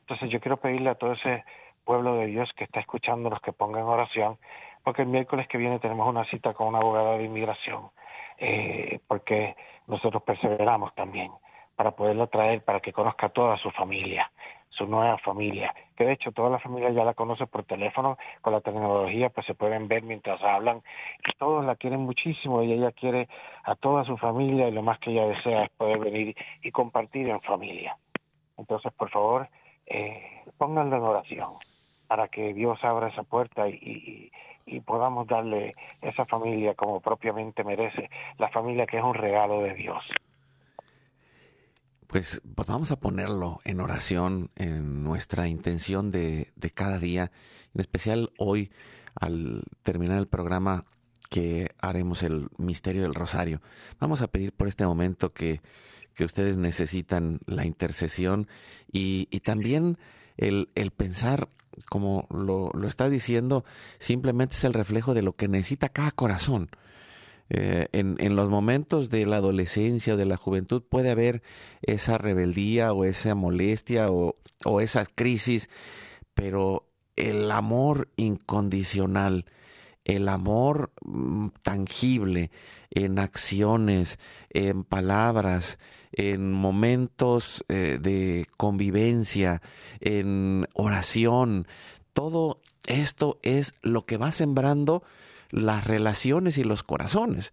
[0.00, 1.44] Entonces yo quiero pedirle a todo ese
[1.84, 4.38] pueblo de Dios que está escuchándonos que pongan oración,
[4.82, 7.90] porque el miércoles que viene tenemos una cita con una abogada de inmigración,
[8.38, 9.56] eh, porque
[9.86, 11.30] nosotros perseveramos también
[11.76, 14.30] para poderlo traer, para que conozca toda su familia,
[14.76, 18.52] su nueva familia, que de hecho toda la familia ya la conoce por teléfono, con
[18.52, 20.82] la tecnología pues se pueden ver mientras hablan
[21.26, 23.28] y todos la quieren muchísimo y ella quiere
[23.64, 27.28] a toda su familia y lo más que ella desea es poder venir y compartir
[27.28, 27.96] en familia.
[28.56, 29.48] Entonces, por favor,
[29.86, 31.54] eh, pónganlo en oración
[32.06, 34.30] para que Dios abra esa puerta y,
[34.66, 35.72] y podamos darle
[36.02, 40.04] esa familia como propiamente merece, la familia que es un regalo de Dios.
[42.06, 47.32] Pues, pues, vamos a ponerlo en oración, en nuestra intención de, de, cada día,
[47.74, 48.70] en especial hoy
[49.14, 50.84] al terminar el programa
[51.28, 53.60] que haremos el misterio del rosario.
[53.98, 55.60] Vamos a pedir por este momento que,
[56.14, 58.48] que ustedes necesitan la intercesión
[58.90, 59.98] y, también
[60.36, 61.48] el, el, pensar,
[61.88, 63.64] como lo, lo está diciendo,
[63.98, 66.70] simplemente es el reflejo de lo que necesita cada corazón.
[67.48, 71.42] Eh, en, en, los momentos de la adolescencia o de la juventud puede haber
[71.80, 75.70] esa rebeldía o esa molestia o, o esa crisis,
[76.34, 79.46] pero el amor incondicional,
[80.04, 82.50] el amor mm, tangible
[82.90, 84.18] en acciones,
[84.50, 85.78] en palabras,
[86.12, 89.62] en momentos eh, de convivencia,
[90.00, 91.66] en oración,
[92.12, 95.02] todo esto es lo que va sembrando
[95.50, 97.52] las relaciones y los corazones.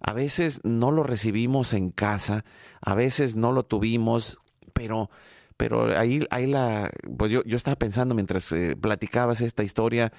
[0.00, 2.44] A veces no lo recibimos en casa,
[2.80, 4.38] a veces no lo tuvimos,
[4.72, 5.10] pero,
[5.56, 10.10] pero ahí, ahí la, pues yo, yo estaba pensando mientras eh, platicabas esta historia,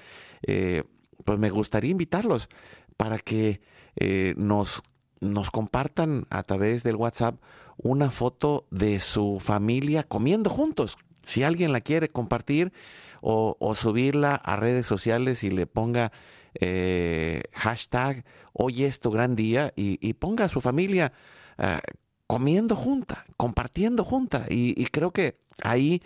[0.46, 0.84] eh,
[1.24, 2.48] pues me gustaría invitarlos
[2.96, 3.60] para que
[3.96, 4.82] eh, nos,
[5.20, 7.40] nos compartan a través del WhatsApp
[7.76, 10.96] una foto de su familia comiendo juntos.
[11.22, 12.72] Si alguien la quiere compartir
[13.20, 16.12] o, o subirla a redes sociales y le ponga
[16.60, 21.12] eh, hashtag hoy es tu gran día y, ponga a su familia
[21.58, 21.80] eh,
[22.26, 24.46] comiendo junta, compartiendo junta.
[24.48, 26.02] Y, creo que ahí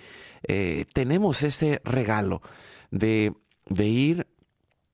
[0.47, 2.43] eh, tenemos ese regalo
[2.91, 3.33] de,
[3.77, 4.27] ir,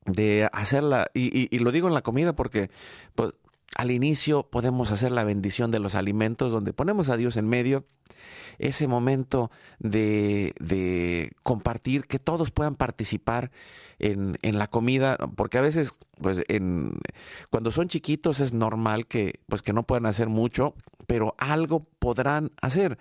[0.07, 2.70] de hacerla, y, y, lo digo en la comida porque
[3.14, 3.32] pues,
[3.77, 7.85] al inicio podemos hacer la bendición de los alimentos donde ponemos a Dios en medio
[8.59, 13.51] ese momento de, de compartir, que todos puedan participar
[13.99, 16.99] en, en, la comida, porque a veces, pues, en,
[17.51, 20.75] cuando son chiquitos es normal que, pues, que no puedan hacer mucho,
[21.07, 22.99] pero algo podrán hacer.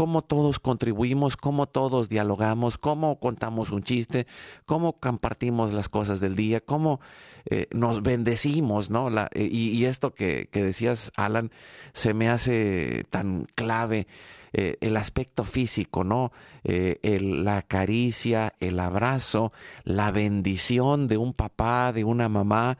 [0.00, 4.26] Cómo todos contribuimos, cómo todos dialogamos, cómo contamos un chiste,
[4.64, 7.02] cómo compartimos las cosas del día, cómo
[7.44, 9.10] eh, nos bendecimos, ¿no?
[9.34, 11.50] Eh, y, esto que, decías, Alan,
[11.92, 14.06] se me hace tan clave
[14.54, 16.32] eh, el aspecto físico, ¿no?
[16.64, 19.52] La caricia, el abrazo,
[19.84, 22.78] la bendición de un papá, de una mamá.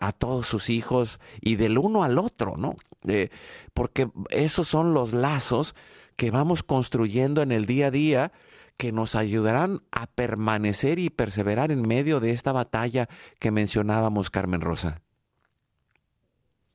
[0.00, 2.74] A todos sus hijos y del uno al otro, ¿no?
[3.72, 5.76] Porque esos son los lazos
[6.22, 8.30] que vamos construyendo en el día a día
[8.78, 13.08] que nos ayudarán a permanecer y perseverar en medio de esta batalla
[13.40, 15.00] que mencionábamos, Carmen Rosa.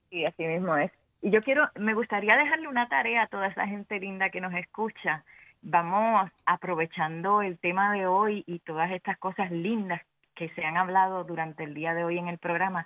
[0.09, 0.91] Sí, así mismo es.
[1.21, 4.53] Y yo quiero, me gustaría dejarle una tarea a toda esa gente linda que nos
[4.53, 5.23] escucha.
[5.61, 10.01] Vamos aprovechando el tema de hoy y todas estas cosas lindas
[10.35, 12.85] que se han hablado durante el día de hoy en el programa.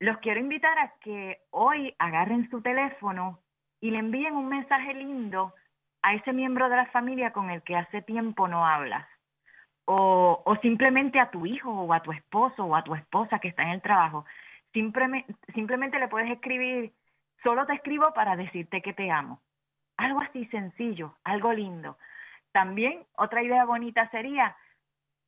[0.00, 3.38] Los quiero invitar a que hoy agarren su teléfono
[3.84, 5.52] y le envíen un mensaje lindo
[6.00, 9.06] a ese miembro de la familia con el que hace tiempo no hablas.
[9.84, 13.48] O, o simplemente a tu hijo o a tu esposo o a tu esposa que
[13.48, 14.24] está en el trabajo.
[14.72, 16.94] Simplemente, simplemente le puedes escribir
[17.42, 19.42] Solo te escribo para decirte que te amo.
[19.98, 21.98] Algo así sencillo, algo lindo.
[22.52, 24.56] También otra idea bonita sería,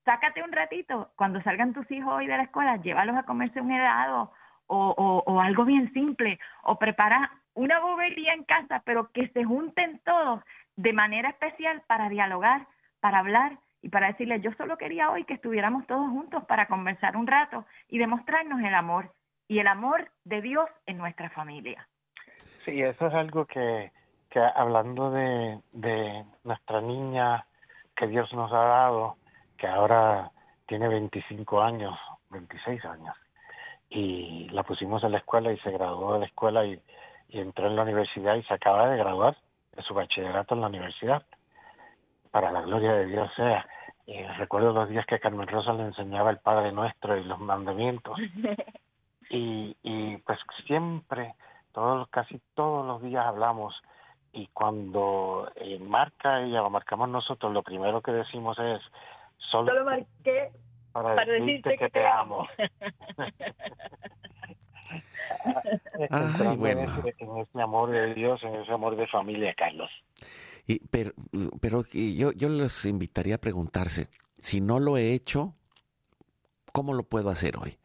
[0.06, 3.70] sácate un ratito, cuando salgan tus hijos hoy de la escuela, llévalos a comerse un
[3.70, 4.32] helado
[4.66, 9.98] o, o, algo bien simple, o prepara una bobería en casa, pero que se junten
[10.04, 10.40] todos
[10.76, 12.66] de manera especial para dialogar,
[13.00, 17.16] para hablar y para decirles, yo solo quería hoy que estuviéramos todos juntos para conversar
[17.16, 19.10] un rato y demostrarnos el amor
[19.48, 21.88] y el amor de Dios en nuestra familia.
[22.64, 23.90] Sí, eso es algo que,
[24.28, 27.46] que hablando de, de nuestra niña
[27.96, 29.16] que Dios nos ha dado,
[29.56, 30.30] que ahora
[30.66, 31.98] tiene 25 años,
[32.30, 33.16] 26 años,
[33.88, 36.82] y la pusimos en la escuela y se graduó de la escuela y,
[37.28, 39.36] y entró en la universidad y se acaba de graduar
[39.74, 41.22] de su bachillerato en la universidad.
[42.30, 43.66] Para la gloria de Dios sea.
[44.06, 48.18] Y recuerdo los días que Carmen Rosa le enseñaba el Padre Nuestro y los mandamientos.
[49.28, 51.34] Y, y pues siempre
[51.72, 53.74] todos, casi todos los días hablamos
[54.32, 58.80] y cuando eh, marca ella o marcamos nosotros, lo primero que decimos es,
[59.50, 60.52] solo, marqué
[60.92, 62.46] para, decirte, que, te amo.
[66.58, 66.82] Bueno.
[66.82, 69.90] en, ese, amor de Dios, en ese amor de familia, Carlos.
[70.66, 71.12] Y, pero
[71.60, 74.08] pero yo, yo los invitaría a preguntarse,
[74.38, 75.54] si no lo he hecho,
[76.72, 77.78] ¿cómo lo puedo hacer hoy?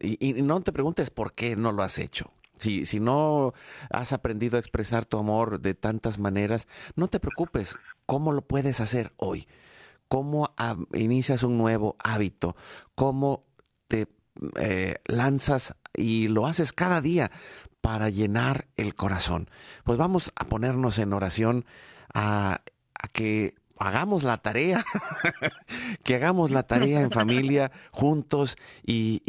[0.00, 2.30] Y, y no te preguntes por qué no lo has hecho.
[2.58, 3.52] Si, si no
[3.90, 7.76] has aprendido a expresar tu amor de tantas maneras, no te preocupes.
[8.06, 9.48] ¿Cómo lo puedes hacer hoy?
[10.08, 10.54] ¿Cómo
[10.92, 12.56] inicias un nuevo hábito?
[12.94, 13.44] ¿Cómo
[14.58, 17.30] eh, lanzas y lo haces cada día
[17.80, 19.48] para llenar el corazón?
[19.84, 21.64] Pues vamos a ponernos en oración
[22.12, 22.62] a,
[23.12, 24.84] que hagamos la tarea,
[26.04, 29.20] que hagamos la tarea en familia juntos y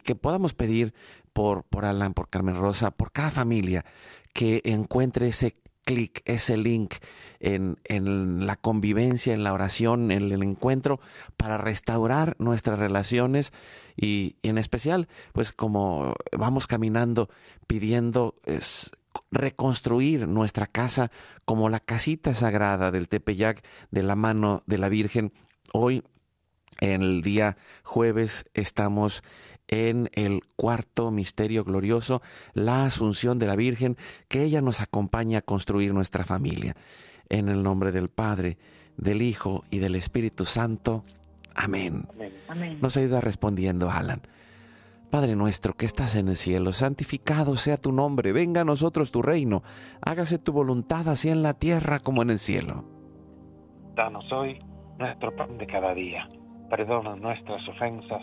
[0.00, 0.92] que podamos pedir
[1.38, 3.84] por, por Alan, por Carmen Rosa, por cada familia
[4.32, 5.56] que encuentre ese
[5.88, 6.96] clic, ese link
[7.40, 11.00] en, en la convivencia, en la oración, en el encuentro,
[11.38, 13.54] para restaurar nuestras relaciones
[13.96, 17.30] y, y en especial, pues como vamos caminando
[17.66, 18.90] pidiendo es,
[19.30, 21.10] reconstruir nuestra casa
[21.46, 25.32] como la casita sagrada del Tepeyac de la mano de la Virgen.
[25.72, 26.04] Hoy,
[26.80, 29.22] en el día jueves, estamos
[29.68, 32.22] en el cuarto misterio glorioso,
[32.54, 33.96] la Asunción de la Virgen,
[34.28, 36.74] que ella nos acompaña a construir nuestra familia.
[37.28, 38.58] En el nombre del Padre,
[38.96, 41.04] del Hijo y del Espíritu Santo.
[41.54, 42.06] Amén.
[42.14, 42.32] Amén.
[42.48, 42.78] Amén.
[42.80, 44.22] Nos ayuda respondiendo Alan.
[45.10, 49.22] Padre nuestro que estás en el cielo, santificado sea tu nombre, venga a nosotros tu
[49.22, 49.62] reino,
[50.02, 52.84] hágase tu voluntad así en la tierra como en el cielo.
[53.94, 54.58] Danos hoy
[54.98, 56.28] nuestro pan de cada día.
[56.68, 58.22] Perdona nuestras ofensas,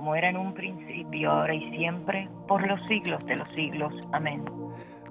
[0.00, 3.92] Como era en un principio, ahora y siempre, por los siglos de los siglos.
[4.12, 4.42] Amén.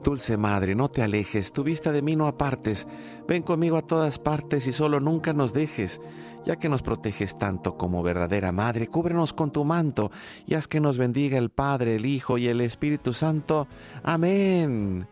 [0.03, 2.87] Dulce Madre, no te alejes, tu vista de mí no apartes.
[3.27, 6.01] Ven conmigo a todas partes y solo nunca nos dejes.
[6.43, 10.09] Ya que nos proteges tanto como verdadera Madre, cúbrenos con tu manto
[10.47, 13.67] y haz que nos bendiga el Padre, el Hijo y el Espíritu Santo.
[14.01, 15.05] Amén.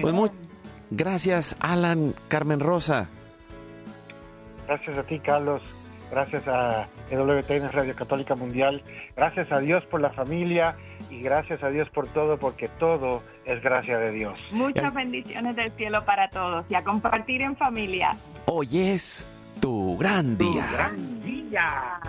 [0.00, 0.30] Pues muy,
[0.90, 3.10] gracias, Alan, Carmen Rosa.
[4.66, 5.85] Gracias a ti, Carlos.
[6.10, 8.82] Gracias a EWTN Radio Católica Mundial.
[9.16, 10.76] Gracias a Dios por la familia
[11.10, 14.38] y gracias a Dios por todo, porque todo es gracia de Dios.
[14.52, 18.16] Muchas bendiciones del cielo para todos y a compartir en familia.
[18.46, 19.26] Hoy es
[19.60, 20.68] tu gran día.
[20.72, 22.00] gran día.